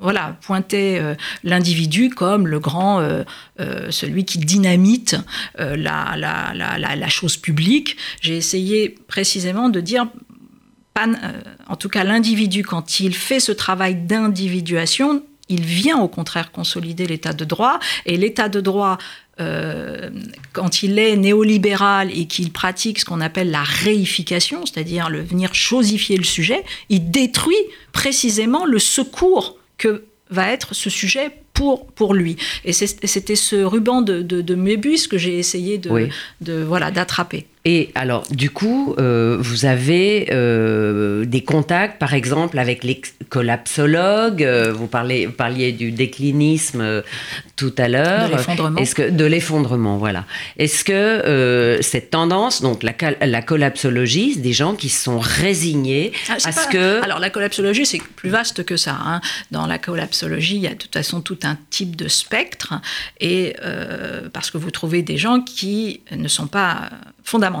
voilà, 0.00 0.36
pointaient 0.42 0.98
euh, 1.00 1.14
l'individu 1.42 2.10
comme 2.10 2.46
le 2.46 2.58
grand, 2.58 3.00
euh, 3.00 3.24
celui 3.90 4.24
qui 4.24 4.38
dynamite 4.38 5.16
la, 5.58 7.08
chose 7.08 7.36
publique. 7.36 7.96
J'ai 8.20 8.36
essayé 8.36 8.90
précisément 9.08 9.68
de 9.68 9.80
dire, 9.80 10.06
en 11.66 11.76
tout 11.76 11.88
cas 11.88 12.04
l'individu, 12.04 12.62
quand 12.62 13.00
il 13.00 13.14
fait 13.14 13.40
ce 13.40 13.52
travail 13.52 13.94
d'individuation, 13.94 15.22
il 15.48 15.62
vient 15.62 15.98
au 15.98 16.08
contraire 16.08 16.52
consolider 16.52 17.06
l'état 17.06 17.32
de 17.32 17.44
droit, 17.44 17.78
et 18.06 18.16
l'état 18.16 18.48
de 18.48 18.60
droit 18.60 18.98
euh, 19.40 20.10
quand 20.52 20.82
il 20.82 20.98
est 20.98 21.16
néolibéral 21.16 22.10
et 22.16 22.26
qu'il 22.26 22.52
pratique 22.52 23.00
ce 23.00 23.04
qu'on 23.04 23.20
appelle 23.20 23.50
la 23.50 23.64
réification, 23.64 24.64
c'est-à-dire 24.64 25.10
le 25.10 25.22
venir 25.22 25.54
chosifier 25.54 26.16
le 26.16 26.24
sujet, 26.24 26.62
il 26.88 27.10
détruit 27.10 27.56
précisément 27.92 28.64
le 28.64 28.78
secours 28.78 29.56
que 29.76 30.04
va 30.30 30.50
être 30.50 30.74
ce 30.74 30.88
sujet 30.88 31.30
pour, 31.52 31.86
pour 31.86 32.14
lui. 32.14 32.36
Et 32.64 32.72
c'était 32.72 33.36
ce 33.36 33.56
ruban 33.56 34.02
de, 34.02 34.22
de, 34.22 34.40
de 34.40 34.54
Mébius 34.54 35.06
que 35.06 35.18
j'ai 35.18 35.38
essayé 35.38 35.78
de, 35.78 36.08
de 36.40 36.62
voilà 36.62 36.90
d'attraper. 36.90 37.46
Et 37.66 37.92
alors, 37.94 38.24
du 38.30 38.50
coup, 38.50 38.94
euh, 38.98 39.38
vous 39.40 39.64
avez 39.64 40.28
euh, 40.30 41.24
des 41.24 41.42
contacts, 41.42 41.98
par 41.98 42.12
exemple, 42.12 42.58
avec 42.58 42.84
les 42.84 43.00
collapsologues. 43.30 44.44
Euh, 44.44 44.70
vous, 44.70 44.86
parlez, 44.86 45.28
parliez 45.28 45.72
du 45.72 45.90
déclinisme 45.90 47.02
tout 47.56 47.72
à 47.78 47.88
l'heure. 47.88 48.28
De 48.28 48.32
l'effondrement. 48.32 48.78
Est-ce 48.78 48.94
que 48.94 49.08
de 49.08 49.24
l'effondrement, 49.24 49.96
voilà. 49.96 50.26
Est-ce 50.58 50.84
que 50.84 51.78
cette 51.80 52.10
tendance, 52.10 52.60
donc 52.60 52.82
la, 52.82 52.92
la 53.22 53.40
collapsologie, 53.40 54.36
des 54.36 54.52
gens 54.52 54.74
qui 54.74 54.90
se 54.90 55.02
sont 55.02 55.18
résignés 55.18 56.12
ah, 56.28 56.34
à 56.44 56.52
ce 56.52 56.68
que. 56.68 57.02
Alors, 57.02 57.18
la 57.18 57.30
collapsologie, 57.30 57.86
c'est 57.86 58.02
plus 58.14 58.28
vaste 58.28 58.64
que 58.64 58.76
ça. 58.76 58.98
Hein. 59.06 59.22
Dans 59.52 59.66
la 59.66 59.78
collapsologie, 59.78 60.56
il 60.56 60.62
y 60.62 60.66
a 60.66 60.74
de 60.74 60.78
toute 60.78 60.92
façon 60.92 61.22
tout 61.22 61.38
un 61.44 61.56
type 61.70 61.96
de 61.96 62.08
spectre, 62.08 62.74
et 63.20 63.56
parce 64.34 64.50
que 64.50 64.58
vous 64.58 64.70
trouvez 64.70 65.00
des 65.00 65.16
gens 65.16 65.40
qui 65.40 66.02
ne 66.14 66.28
sont 66.28 66.46
pas 66.46 66.90
fondamentalement, 67.24 67.53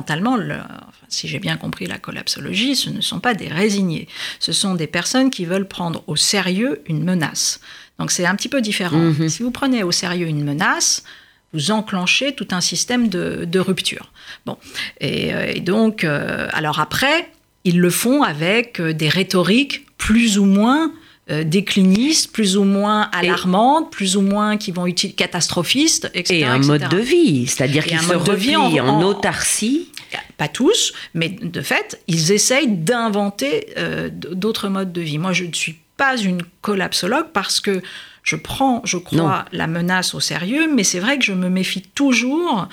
si 1.08 1.28
j'ai 1.28 1.38
bien 1.38 1.56
compris 1.56 1.86
la 1.86 1.98
collapsologie, 1.98 2.74
ce 2.74 2.90
ne 2.90 3.00
sont 3.00 3.20
pas 3.20 3.34
des 3.34 3.48
résignés. 3.48 4.08
Ce 4.40 4.52
sont 4.52 4.74
des 4.74 4.86
personnes 4.86 5.30
qui 5.30 5.44
veulent 5.44 5.68
prendre 5.68 6.02
au 6.06 6.16
sérieux 6.16 6.82
une 6.86 7.04
menace. 7.04 7.60
Donc 7.98 8.10
c'est 8.10 8.26
un 8.26 8.34
petit 8.34 8.48
peu 8.48 8.60
différent. 8.60 8.96
Mhm. 8.96 9.28
Si 9.28 9.42
vous 9.42 9.50
prenez 9.50 9.82
au 9.82 9.92
sérieux 9.92 10.26
une 10.26 10.42
menace, 10.42 11.04
vous 11.52 11.70
enclenchez 11.70 12.34
tout 12.34 12.48
un 12.50 12.60
système 12.60 13.08
de, 13.08 13.58
rupture. 13.58 14.10
Bon, 14.44 14.58
et, 15.00 15.32
euh, 15.32 15.58
donc, 15.60 16.04
euh, 16.04 16.48
alors 16.52 16.80
après, 16.80 17.30
ils 17.62 17.78
le 17.78 17.90
font 17.90 18.22
avec 18.22 18.80
euh, 18.80 18.92
des 18.92 19.08
rhétoriques 19.08 19.86
plus 19.96 20.38
ou 20.38 20.44
moins 20.44 20.92
déclinistes, 21.28 22.32
plus 22.32 22.56
ou 22.56 22.64
moins 22.64 23.08
alarmantes, 23.12 23.90
plus 23.90 24.16
ou 24.16 24.20
moins 24.20 24.56
qui 24.56 24.72
vont 24.72 24.86
utiliser 24.86 25.16
catastrophistes, 25.16 26.10
etc. 26.12 26.40
Et 26.40 26.44
un 26.44 26.58
mode 26.58 26.88
de 26.88 26.98
vie, 26.98 27.46
c'est-à-dire 27.46 27.84
qu'ils 27.84 28.00
se 28.00 28.14
replient 28.14 28.56
en, 28.56 28.88
en, 28.88 29.02
autarcie. 29.02 29.88
Pas 30.36 30.48
tous, 30.48 30.92
mais 31.14 31.28
de 31.28 31.60
fait, 31.60 32.00
ils 32.08 32.30
essayent 32.30 32.68
d'inventer 32.68 33.74
d'autres 34.12 34.68
modes 34.68 34.92
de 34.92 35.00
vie. 35.00 35.18
Moi, 35.18 35.32
je 35.32 35.44
ne 35.44 35.52
suis 35.52 35.78
pas 35.96 36.16
une 36.16 36.42
collapsologue 36.60 37.28
parce 37.32 37.60
que 37.60 37.82
je 38.24 38.36
prends, 38.36 38.80
je 38.84 38.96
crois, 38.96 39.44
la 39.52 39.66
menace 39.66 40.14
au 40.14 40.20
sérieux, 40.20 40.66
mais 40.74 40.82
c'est 40.82 40.98
vrai 40.98 41.18
que 41.18 41.24
je 41.24 41.34
me 41.34 41.50
méfie 41.50 41.82
toujours, 41.82 42.68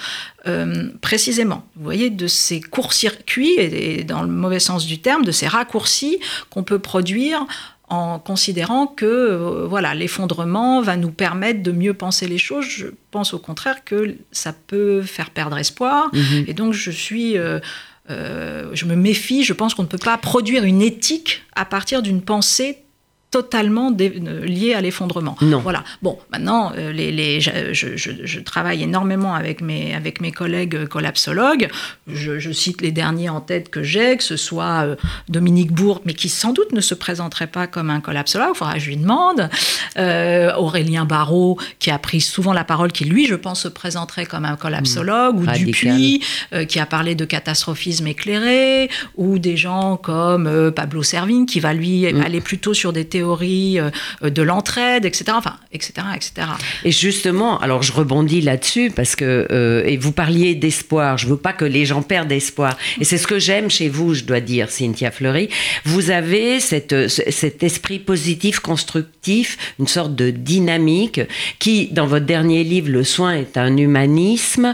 euh, 0.47 0.89
précisément, 1.01 1.65
vous 1.75 1.83
voyez, 1.83 2.09
de 2.09 2.25
ces 2.25 2.61
courts-circuits, 2.61 3.55
et, 3.57 4.05
dans 4.05 4.21
le 4.21 4.29
mauvais 4.29 4.61
sens 4.61 4.85
du 4.85 4.99
terme, 4.99 5.25
de 5.25 5.33
ces 5.33 5.47
raccourcis 5.47 6.19
qu'on 6.49 6.63
peut 6.63 6.79
produire 6.79 7.45
en 7.91 8.19
considérant 8.19 8.87
que 8.87 9.05
euh, 9.05 9.67
voilà 9.67 9.93
l'effondrement 9.93 10.81
va 10.81 10.97
nous 10.97 11.11
permettre 11.11 11.61
de 11.61 11.71
mieux 11.71 11.93
penser 11.93 12.27
les 12.27 12.37
choses. 12.37 12.65
Je 12.65 12.87
pense 13.11 13.33
au 13.33 13.39
contraire 13.39 13.83
que 13.83 14.15
ça 14.31 14.53
peut 14.53 15.01
faire 15.01 15.29
perdre 15.29 15.57
espoir, 15.57 16.09
mhm. 16.13 16.45
et 16.47 16.53
donc 16.53 16.73
je 16.73 16.89
suis 16.89 17.37
euh, 17.37 17.59
je 18.73 18.85
me 18.85 18.95
méfie, 18.95 19.43
je 19.43 19.53
pense 19.53 19.73
qu'on 19.73 19.83
ne 19.83 19.87
peut 19.87 19.97
pas 19.97 20.17
produire 20.17 20.63
une 20.63 20.81
éthique 20.81 21.43
à 21.55 21.65
partir 21.65 22.01
d'une 22.01 22.21
pensée 22.21 22.79
totalement 23.31 23.95
euh, 23.99 24.45
lié 24.45 24.73
à 24.73 24.81
l'effondrement. 24.81 25.37
Voilà. 25.63 25.85
Bon, 26.01 26.19
maintenant, 26.33 26.73
euh, 26.77 26.91
les, 26.91 27.13
les, 27.13 27.39
je, 27.39 27.71
je, 27.71 27.95
je, 27.95 28.39
travaille 28.41 28.83
énormément 28.83 29.33
avec 29.33 29.61
mes, 29.61 29.95
avec 29.95 30.19
mes 30.19 30.33
collègues 30.33 30.75
euh, 30.75 30.85
collapsologues. 30.85 31.69
Je, 32.07 32.51
cite 32.51 32.81
les 32.81 32.91
derniers 32.91 33.29
en 33.29 33.39
tête 33.39 33.69
que 33.69 33.83
j'ai, 33.83 34.17
que 34.17 34.23
ce 34.23 34.35
soit 34.35 34.97
Dominique 35.29 35.71
Bourg, 35.71 36.01
mais 36.03 36.13
qui 36.13 36.27
sans 36.27 36.51
doute 36.51 36.73
ne 36.73 36.81
se 36.81 36.93
présenterait 36.93 37.47
pas 37.47 37.65
comme 37.65 37.89
un 37.89 38.01
collapsologue, 38.01 38.49
il 38.53 38.57
faudra 38.57 38.73
que 38.73 38.79
je 38.79 38.89
lui 38.89 38.97
demande. 38.97 39.49
Aurélien 39.95 41.05
Barrault, 41.05 41.57
qui 41.79 41.89
a 41.89 41.97
pris 41.97 42.19
souvent 42.19 42.51
la 42.51 42.65
parole, 42.65 42.91
qui 42.91 43.05
lui, 43.05 43.25
je 43.25 43.35
pense, 43.35 43.61
se 43.61 43.69
présenterait 43.69 44.25
comme 44.25 44.43
un 44.43 44.57
collapsologue, 44.57 45.39
ou 45.39 45.45
Dupuis, 45.45 46.21
qui 46.67 46.79
a 46.79 46.85
parlé 46.85 47.15
de 47.15 47.23
catastrophisme 47.23 48.07
éclairé, 48.07 48.89
ou 49.15 49.39
des 49.39 49.55
gens 49.55 49.95
comme 49.95 50.71
Pablo 50.75 51.03
Servigne, 51.03 51.45
qui 51.45 51.61
va 51.61 51.73
lui 51.73 52.11
mm. 52.11 52.21
aller 52.21 52.41
plutôt 52.41 52.73
sur 52.73 52.91
des 52.91 53.05
théories 53.05 53.20
théorie 53.21 53.79
euh, 53.79 54.29
de 54.29 54.41
l'entraide, 54.41 55.05
etc. 55.05 55.25
Enfin, 55.35 55.57
etc., 55.71 55.93
etc. 56.15 56.47
Et 56.83 56.91
justement, 56.91 57.59
alors 57.59 57.83
je 57.83 57.91
rebondis 57.91 58.41
là-dessus 58.41 58.91
parce 58.95 59.15
que 59.15 59.47
euh, 59.51 59.83
et 59.85 59.97
vous 59.97 60.11
parliez 60.11 60.55
d'espoir. 60.55 61.17
Je 61.19 61.27
veux 61.27 61.37
pas 61.37 61.53
que 61.53 61.65
les 61.65 61.85
gens 61.85 62.01
perdent 62.01 62.31
espoir. 62.31 62.77
Et 62.99 63.05
c'est 63.05 63.19
ce 63.19 63.27
que 63.27 63.37
j'aime 63.37 63.69
chez 63.69 63.89
vous, 63.89 64.15
je 64.15 64.23
dois 64.23 64.39
dire, 64.39 64.71
Cynthia 64.71 65.11
Fleury. 65.11 65.49
Vous 65.85 66.09
avez 66.09 66.59
cet 66.59 67.63
esprit 67.63 67.99
positif, 67.99 68.59
constructif, 68.59 69.75
une 69.79 69.87
sorte 69.87 70.15
de 70.15 70.31
dynamique 70.31 71.21
qui, 71.59 71.87
dans 71.91 72.07
votre 72.07 72.25
dernier 72.25 72.63
livre, 72.63 72.89
Le 72.89 73.03
soin 73.03 73.33
est 73.33 73.57
un 73.57 73.77
humanisme, 73.77 74.73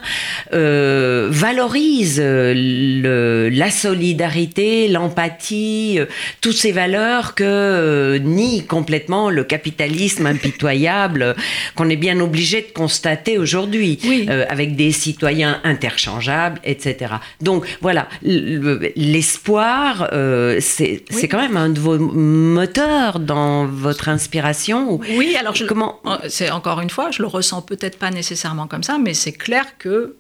euh, 0.54 1.28
valorise 1.30 2.22
la 2.22 3.72
solidarité, 3.72 4.88
l'empathie, 4.88 6.00
toutes 6.42 6.56
ces 6.56 6.72
valeurs 6.72 7.36
que 7.36 8.18
nie 8.38 8.66
complètement 8.66 9.30
le 9.30 9.44
capitalisme 9.44 10.26
impitoyable 10.26 11.36
qu'on 11.76 11.90
est 11.90 12.02
bien 12.08 12.20
obligé 12.20 12.62
de 12.62 12.72
constater 12.74 13.38
aujourd'hui, 13.38 14.00
euh, 14.30 14.46
avec 14.50 14.76
des 14.76 14.92
citoyens 14.92 15.60
interchangeables, 15.64 16.60
etc. 16.64 17.16
Donc 17.42 17.66
voilà, 17.82 18.08
l'espoir, 18.24 20.10
euh, 20.14 20.60
c'est 20.60 21.28
quand 21.30 21.42
même 21.42 21.58
un 21.58 21.70
de 21.70 21.80
vos 21.80 21.98
moteurs 21.98 23.20
dans 23.20 23.66
votre 23.66 24.10
inspiration. 24.10 25.00
Oui, 25.18 25.36
alors 25.40 25.56
je, 25.56 25.66
comment 25.66 26.00
euh, 26.06 26.18
C'est 26.30 26.52
encore 26.52 26.82
une 26.82 26.90
fois, 26.90 27.10
je 27.12 27.22
le 27.22 27.28
ressens 27.28 27.62
peut-être 27.62 27.98
pas 27.98 28.12
nécessairement 28.12 28.68
comme 28.68 28.84
ça, 28.84 28.98
mais 29.04 29.14
c'est 29.14 29.32
clair 29.32 29.66
que 29.78 30.16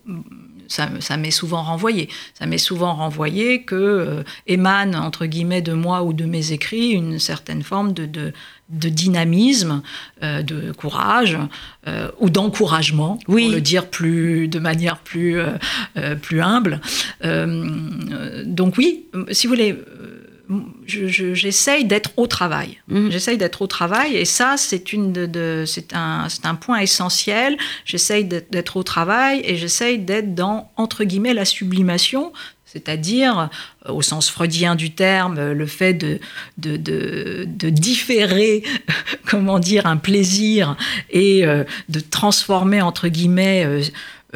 ça, 0.67 1.17
m'est 1.17 1.31
souvent 1.31 1.63
renvoyé. 1.63 2.09
Ça 2.33 2.45
m'est 2.45 2.57
souvent 2.57 2.93
renvoyé 2.93 3.63
que 3.63 3.75
euh, 3.75 4.23
émane, 4.45 4.95
entre 4.95 5.25
guillemets, 5.25 5.61
de 5.61 5.73
moi 5.73 6.03
ou 6.03 6.13
de 6.13 6.25
mes 6.25 6.51
écrits 6.51 6.91
une 6.91 7.19
certaine 7.19 7.63
forme 7.63 7.93
de, 7.93 8.05
de, 8.05 8.89
dynamisme, 8.89 9.81
euh, 10.23 10.41
de 10.41 10.71
courage 10.71 11.37
euh, 11.87 12.09
ou 12.19 12.29
d'encouragement, 12.29 13.17
pour 13.25 13.35
le 13.35 13.59
dire 13.59 13.87
plus, 13.87 14.47
de 14.47 14.59
manière 14.59 14.97
plus, 14.97 15.39
plus 16.21 16.41
humble. 16.41 16.81
donc 17.23 18.77
oui, 18.77 19.05
si 19.31 19.47
vous 19.47 19.53
voulez 19.53 19.75
j'essaye 20.85 21.85
d'être 21.85 22.11
au 22.17 22.27
travail. 22.27 22.79
Mmh. 22.87 23.09
J'essaye 23.09 23.37
d'être 23.37 23.61
au 23.61 23.67
travail 23.67 24.15
et 24.15 24.25
ça, 24.25 24.55
c'est 24.57 24.83
de, 24.93 25.65
un, 25.93 26.27
un, 26.43 26.55
point 26.55 26.79
essentiel. 26.79 27.57
J'essaye 27.85 28.25
d'être 28.25 28.77
au 28.77 28.83
travail 28.83 29.41
et 29.43 29.57
j'essaye 29.57 29.99
d'être 29.99 30.35
dans, 30.35 30.71
entre 30.77 31.03
guillemets, 31.03 31.33
la 31.33 31.45
sublimation, 31.45 32.31
c'est-à-dire, 32.65 33.49
euh, 33.87 33.93
au 33.93 34.01
sens 34.01 34.29
freudien 34.29 34.75
du 34.75 34.91
terme, 34.91 35.51
le 35.51 35.65
fait 35.65 35.93
de, 35.93 36.19
de, 36.57 36.77
de, 36.77 37.69
différer, 37.69 38.63
comment 39.25 39.59
dire, 39.59 39.85
un 39.85 39.97
plaisir 39.97 40.75
et 41.09 41.45
euh, 41.45 41.63
de 41.89 41.99
transformer, 41.99 42.81
entre 42.81 43.07
guillemets, 43.07 43.65
euh, 43.65 43.81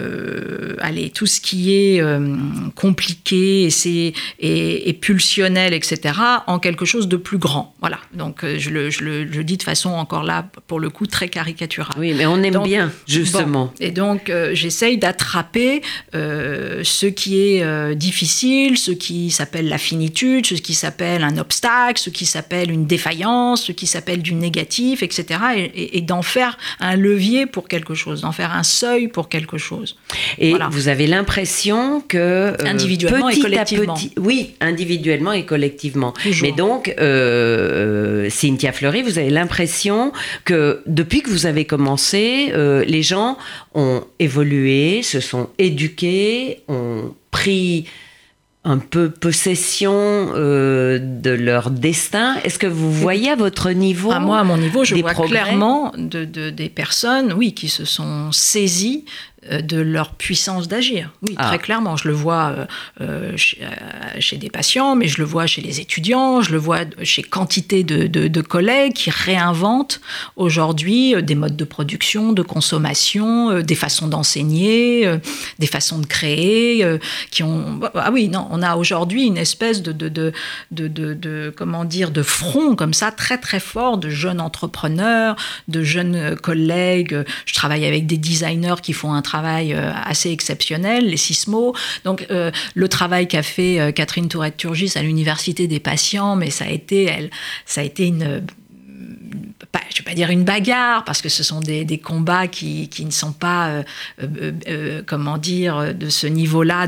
euh, 0.01 0.75
allez, 0.79 1.09
tout 1.09 1.25
ce 1.25 1.41
qui 1.41 1.73
est 1.73 2.01
euh, 2.01 2.35
compliqué 2.75 3.67
et, 3.67 4.13
et, 4.39 4.89
et, 4.89 4.93
pulsionnel, 4.93 5.73
etc., 5.73 6.15
en 6.47 6.59
quelque 6.59 6.85
chose 6.85 7.07
de 7.07 7.17
plus 7.17 7.37
grand. 7.37 7.75
Voilà. 7.81 7.99
Donc, 8.13 8.43
euh, 8.43 8.57
je 8.57 8.69
le, 8.69 8.89
je, 8.89 9.03
le, 9.03 9.31
je, 9.31 9.41
dis 9.41 9.57
de 9.57 9.63
façon 9.63 9.89
encore 9.89 10.23
là, 10.23 10.47
pour 10.67 10.79
le 10.79 10.89
coup, 10.89 11.07
très 11.07 11.29
caricaturale. 11.29 11.95
Oui, 11.97 12.13
mais 12.15 12.25
on 12.25 12.41
aime 12.43 12.63
bien, 12.63 12.91
justement. 13.07 13.73
et 13.79 13.91
donc, 13.91 14.31
j'essaye 14.53 14.97
d'attraper 14.97 15.81
ce 16.13 17.05
qui 17.05 17.39
est 17.39 17.95
difficile, 17.95 18.77
ce 18.77 18.91
qui 18.91 19.31
s'appelle 19.31 19.67
la 19.67 19.77
finitude, 19.77 20.45
ce 20.45 20.55
qui 20.55 20.73
s'appelle 20.73 21.23
un 21.23 21.37
obstacle, 21.37 22.01
ce 22.01 22.09
qui 22.09 22.25
s'appelle 22.25 22.71
une 22.71 22.85
défaillance, 22.85 23.65
ce 23.65 23.71
qui 23.71 23.87
s'appelle 23.87 24.21
du 24.21 24.33
négatif, 24.33 25.03
etc., 25.03 25.39
et, 25.55 25.97
et 25.97 26.01
d'en 26.01 26.21
faire 26.21 26.57
un 26.79 26.95
levier 26.95 27.45
pour 27.45 27.67
quelque 27.67 27.93
chose, 27.93 28.21
d'en 28.21 28.31
faire 28.31 28.53
un 28.53 28.63
seuil 28.63 29.07
pour 29.07 29.29
quelque 29.29 29.57
chose. 29.57 29.90
Et 30.37 30.53
vous 30.71 30.87
avez 30.87 31.07
l'impression 31.07 32.01
que 32.01 32.17
euh, 32.17 32.55
individuellement 32.65 33.29
et 33.29 33.39
collectivement. 33.39 33.93
petit, 33.93 34.11
oui, 34.17 34.55
individuellement 34.59 35.33
et 35.33 35.45
collectivement. 35.45 36.13
Mais 36.41 36.51
donc, 36.51 36.93
euh, 36.99 38.25
euh, 38.25 38.29
Cynthia 38.29 38.71
Fleury, 38.71 39.03
vous 39.03 39.19
avez 39.19 39.29
l'impression 39.29 40.11
que 40.45 40.81
depuis 40.85 41.21
que 41.21 41.29
vous 41.29 41.45
avez 41.45 41.65
commencé, 41.65 42.51
les 42.87 43.03
gens 43.03 43.37
ont 43.73 44.03
évolué, 44.19 45.01
se 45.03 45.19
sont 45.19 45.49
éduqués, 45.57 46.63
ont 46.67 47.13
pris 47.31 47.85
un 48.63 48.77
peu 48.77 49.09
possession 49.09 50.33
de 50.35 51.31
leur 51.31 51.71
destin. 51.71 52.35
Est-ce 52.43 52.59
que 52.59 52.67
vous 52.67 52.91
voyez 52.91 53.31
à 53.31 53.35
votre 53.35 53.71
niveau 53.71 54.11
à 54.11 54.19
Moi, 54.19 54.37
à 54.37 54.43
mon 54.43 54.57
niveau, 54.57 54.83
je 54.83 54.95
vois 54.95 55.13
clairement 55.15 55.91
de, 55.97 56.25
des 56.49 56.69
personnes, 56.69 57.33
oui, 57.33 57.53
qui 57.53 57.69
se 57.69 57.85
sont 57.85 58.31
saisies 58.31 59.05
euh, 59.05 59.30
de 59.49 59.77
leur 59.77 60.11
puissance 60.11 60.67
d'agir. 60.67 61.09
Oui, 61.23 61.33
ah. 61.37 61.47
très 61.47 61.57
clairement. 61.57 61.97
Je 61.97 62.07
le 62.07 62.13
vois 62.13 62.51
euh, 62.51 62.65
euh, 63.01 63.33
chez, 64.19 64.37
des 64.37 64.51
patients, 64.51 64.95
mais 64.95 65.07
je 65.07 65.17
le 65.17 65.23
vois 65.23 65.47
chez 65.47 65.61
les 65.61 65.79
étudiants, 65.79 66.41
je 66.41 66.51
le 66.51 66.59
vois 66.59 66.81
chez 67.01 67.23
quantité 67.23 67.83
de, 67.83 68.41
collègues 68.41 68.93
qui 68.93 69.09
réinventent 69.09 70.01
aujourd'hui 70.35 71.15
des 71.23 71.35
modes 71.35 71.55
de 71.55 71.63
production, 71.63 72.33
de 72.33 72.41
consommation, 72.41 73.61
des 73.61 73.75
façons 73.75 74.07
d'enseigner, 74.07 75.09
des 75.59 75.67
façons 75.67 75.99
de 75.99 76.05
créer, 76.05 76.85
qui 77.29 77.43
ont... 77.43 77.79
Ah 77.95 78.09
oui, 78.11 78.29
non, 78.29 78.47
on 78.51 78.61
a 78.61 78.75
aujourd'hui 78.75 79.25
une 79.25 79.37
espèce 79.37 79.81
de, 79.81 79.91
de, 79.91 80.33
de, 80.71 81.53
comment 81.55 81.85
dire, 81.85 82.11
de 82.11 82.23
front 82.23 82.75
comme 82.75 82.93
ça, 82.93 83.11
très 83.11 83.37
très 83.37 83.59
fort, 83.59 83.97
de 83.97 84.09
jeunes 84.09 84.41
entrepreneurs, 84.41 85.35
de 85.67 85.83
jeunes 85.83 86.35
collègues. 86.35 87.23
Je 87.45 87.53
travaille 87.53 87.85
avec 87.85 88.05
des 88.05 88.17
designers 88.17 88.81
qui 88.81 88.93
font 88.93 89.13
un 89.13 89.21
travail 89.21 89.30
euh, 89.35 89.91
assez 90.05 90.31
exceptionnel, 90.31 91.07
les 91.07 91.17
sismos. 91.17 91.73
Donc 92.03 92.25
euh, 92.31 92.51
le 92.75 92.87
travail 92.87 93.27
qu'a 93.27 93.43
fait 93.43 93.79
euh, 93.79 93.91
Catherine 93.91 94.27
Tourette-Turgis 94.27 94.93
à 94.95 95.01
l'université 95.01 95.67
des 95.67 95.79
patients, 95.79 96.35
mais 96.35 96.49
ça 96.49 96.65
a 96.65 96.69
été, 96.69 97.05
elle, 97.05 97.29
ça 97.65 97.81
a 97.81 97.83
été 97.83 98.07
une 98.07 98.43
je 99.89 99.97
vais 99.99 100.03
pas 100.03 100.15
dire 100.15 100.29
une 100.29 100.43
bagarre, 100.43 101.03
parce 101.05 101.21
que 101.21 101.29
ce 101.29 101.43
sont 101.43 101.59
des, 101.59 101.97
combats 101.97 102.47
qui, 102.47 102.87
qui, 102.89 103.05
ne 103.05 103.11
sont 103.11 103.31
pas, 103.31 103.83
comment 105.05 105.37
dire, 105.37 105.93
de 105.93 106.09
ce 106.09 106.27
niveau-là 106.27 106.87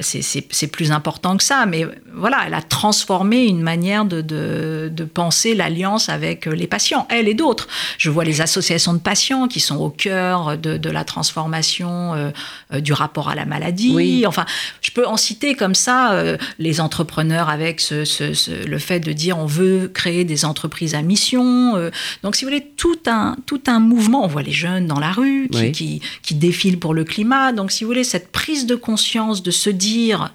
c'est 0.00 0.66
plus 0.66 0.92
important 0.92 1.36
que 1.36 1.42
ça, 1.42 1.64
mais 1.64 1.86
voilà, 2.14 2.42
elle 2.46 2.54
a 2.54 2.60
transformé 2.60 3.46
une 3.46 3.62
manière 3.62 4.04
de, 4.04 4.20
de, 4.20 5.04
penser 5.04 5.54
l'alliance 5.54 6.08
avec 6.08 6.46
les 6.46 6.66
patients, 6.66 7.06
elle 7.10 7.26
et 7.28 7.34
d'autres. 7.34 7.68
Je 7.98 8.10
vois 8.10 8.24
les 8.24 8.40
associations 8.40 8.92
de 8.94 8.98
patients 8.98 9.48
qui 9.48 9.60
sont 9.60 9.76
au 9.76 9.90
cœur 9.90 10.56
de, 10.58 10.76
de 10.76 10.90
la 10.90 11.04
transformation 11.04 12.14
euh, 12.14 12.30
euh, 12.72 12.80
du 12.80 12.92
rapport 12.92 13.28
à 13.28 13.34
la 13.34 13.44
maladie. 13.46 14.24
Enfin, 14.26 14.44
je 14.80 14.90
peux 14.90 15.06
en 15.06 15.16
citer 15.16 15.54
comme 15.54 15.74
ça 15.74 16.22
les 16.58 16.80
entrepreneurs 16.80 17.48
avec 17.48 17.80
ce, 17.80 18.04
ce, 18.04 18.66
le 18.66 18.78
fait 18.78 19.00
de 19.00 19.12
dire 19.12 19.38
on 19.38 19.46
veut 19.46 19.88
créer 19.92 20.24
des 20.24 20.44
entreprises 20.44 20.94
à 20.94 21.02
mission. 21.02 21.90
donc, 22.22 22.36
si 22.36 22.44
vous 22.44 22.50
voulez, 22.50 22.66
tout 22.76 22.98
un, 23.06 23.36
tout 23.46 23.62
un 23.66 23.80
mouvement. 23.80 24.24
On 24.24 24.28
voit 24.28 24.42
les 24.42 24.52
jeunes 24.52 24.86
dans 24.86 25.00
la 25.00 25.12
rue 25.12 25.48
qui, 25.50 25.72
qui, 25.72 26.02
qui 26.22 26.34
défilent 26.34 26.78
pour 26.78 26.94
le 26.94 27.04
climat. 27.04 27.52
Donc, 27.52 27.72
si 27.72 27.84
vous 27.84 27.88
voulez, 27.88 28.04
cette 28.04 28.30
prise 28.32 28.66
de 28.66 28.74
conscience 28.74 29.42
de 29.42 29.50
se 29.62 29.70
dire 29.70 30.34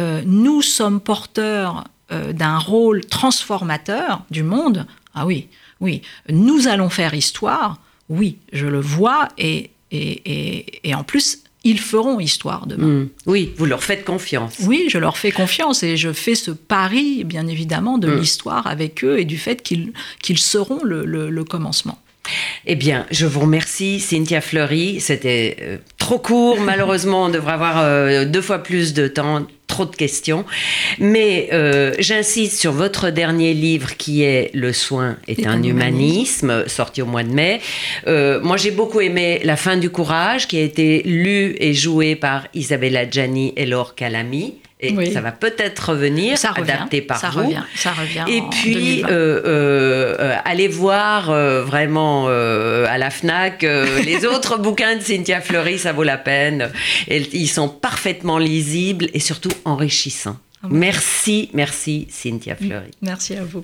euh, 0.00 0.22
nous 0.26 0.62
sommes 0.62 1.00
porteurs 1.00 1.84
d'un 2.10 2.58
rôle 2.58 3.04
transformateur 3.06 4.22
du 4.30 4.42
monde, 4.42 4.86
ah 5.14 5.26
oui, 5.26 5.48
oui, 5.80 6.02
nous 6.28 6.68
allons 6.68 6.90
faire 6.90 7.14
histoire, 7.14 7.78
oui, 8.08 8.36
je 8.52 8.66
le 8.66 8.80
vois, 8.80 9.28
et, 9.38 9.70
et, 9.90 10.88
et, 10.88 10.94
en 10.94 11.02
plus, 11.02 11.40
ils 11.64 11.80
feront 11.80 12.20
histoire 12.20 12.66
demain. 12.66 12.86
Hmm. 12.86 13.08
Oui, 13.26 13.52
vous 13.56 13.64
leur 13.64 13.82
faites 13.82 14.04
confiance. 14.04 14.56
Oui, 14.60 14.86
je 14.90 14.98
leur 14.98 15.16
fais 15.16 15.32
confiance 15.32 15.82
et 15.82 15.96
je 15.96 16.12
fais 16.12 16.34
ce 16.34 16.50
pari, 16.50 17.24
bien 17.24 17.46
évidemment, 17.46 17.98
de 17.98 18.08
hmm. 18.08 18.18
l'histoire 18.18 18.66
avec 18.66 19.02
eux 19.02 19.18
et 19.18 19.24
du 19.24 19.38
fait 19.38 19.62
qu'ils 19.62 20.38
seront 20.38 20.84
le 20.84 21.42
commencement. 21.44 21.98
Eh 22.66 22.76
bien, 22.76 23.06
je 23.10 23.26
vous 23.26 23.40
remercie, 23.40 24.00
Cynthia 24.00 24.40
Fleury. 24.40 25.00
C'était 25.00 25.56
euh, 25.60 25.76
trop 26.04 26.18
court, 26.18 26.60
malheureusement, 26.60 27.24
on 27.24 27.28
devrait 27.30 27.54
avoir 27.54 27.78
euh, 27.78 28.26
deux 28.26 28.42
fois 28.42 28.58
plus 28.58 28.92
de 28.92 29.08
temps, 29.08 29.46
trop 29.66 29.86
de 29.86 29.96
questions. 29.96 30.44
Mais 30.98 31.48
euh, 31.54 31.94
j'insiste 31.98 32.60
sur 32.60 32.72
votre 32.72 33.08
dernier 33.08 33.54
livre 33.54 33.96
qui 33.96 34.22
est 34.22 34.50
Le 34.52 34.74
soin 34.74 35.16
est, 35.28 35.46
un, 35.46 35.62
humanisme, 35.62 36.68
sorti 36.68 37.00
au 37.00 37.06
mois 37.06 37.22
de 37.22 37.32
mai. 37.32 37.62
moi, 38.06 38.58
j'ai 38.58 38.70
beaucoup 38.70 39.00
aimé 39.00 39.40
La 39.44 39.56
fin 39.56 39.78
du 39.78 39.88
courage, 39.88 40.46
qui 40.46 40.58
a 40.58 40.62
été 40.62 41.02
lu 41.04 41.56
et 41.58 41.72
joué 41.72 42.16
par 42.16 42.48
Isabella 42.52 43.08
Gianni 43.08 43.54
et 43.56 43.64
Laure 43.64 43.94
Calami. 43.94 44.56
Et 44.84 45.12
ça 45.12 45.20
va 45.20 45.32
peut-être 45.32 45.90
revenir, 45.90 46.38
ça 46.38 46.52
adapté 46.56 47.00
par 47.00 47.18
ça 47.18 47.30
vous. 47.30 47.40
Revient, 47.40 47.62
ça 47.74 47.92
revient. 47.92 48.24
Et 48.28 48.42
puis, 48.50 49.04
euh, 49.04 49.08
euh, 49.08 50.16
euh, 50.18 50.36
allez 50.44 50.68
voir 50.68 51.32
vraiment 51.64 52.26
à 52.28 52.98
la 52.98 53.10
FNAC 53.10 53.62
les 54.04 54.24
autres 54.26 54.58
bouquins 54.58 54.96
de 54.96 55.02
Cynthia 55.02 55.40
Fleury, 55.40 55.78
ça 55.78 55.92
vaut 55.92 56.02
la 56.02 56.18
peine. 56.18 56.70
Et, 57.08 57.22
ils 57.32 57.48
sont 57.48 57.68
parfaitement 57.68 58.38
lisibles 58.38 59.08
et 59.12 59.20
surtout 59.20 59.52
enrichissants. 59.64 60.36
Merci, 60.70 61.50
merci 61.52 62.06
Cynthia 62.10 62.56
Fleury. 62.56 62.90
Merci 63.02 63.34
à 63.34 63.44
vous. 63.44 63.62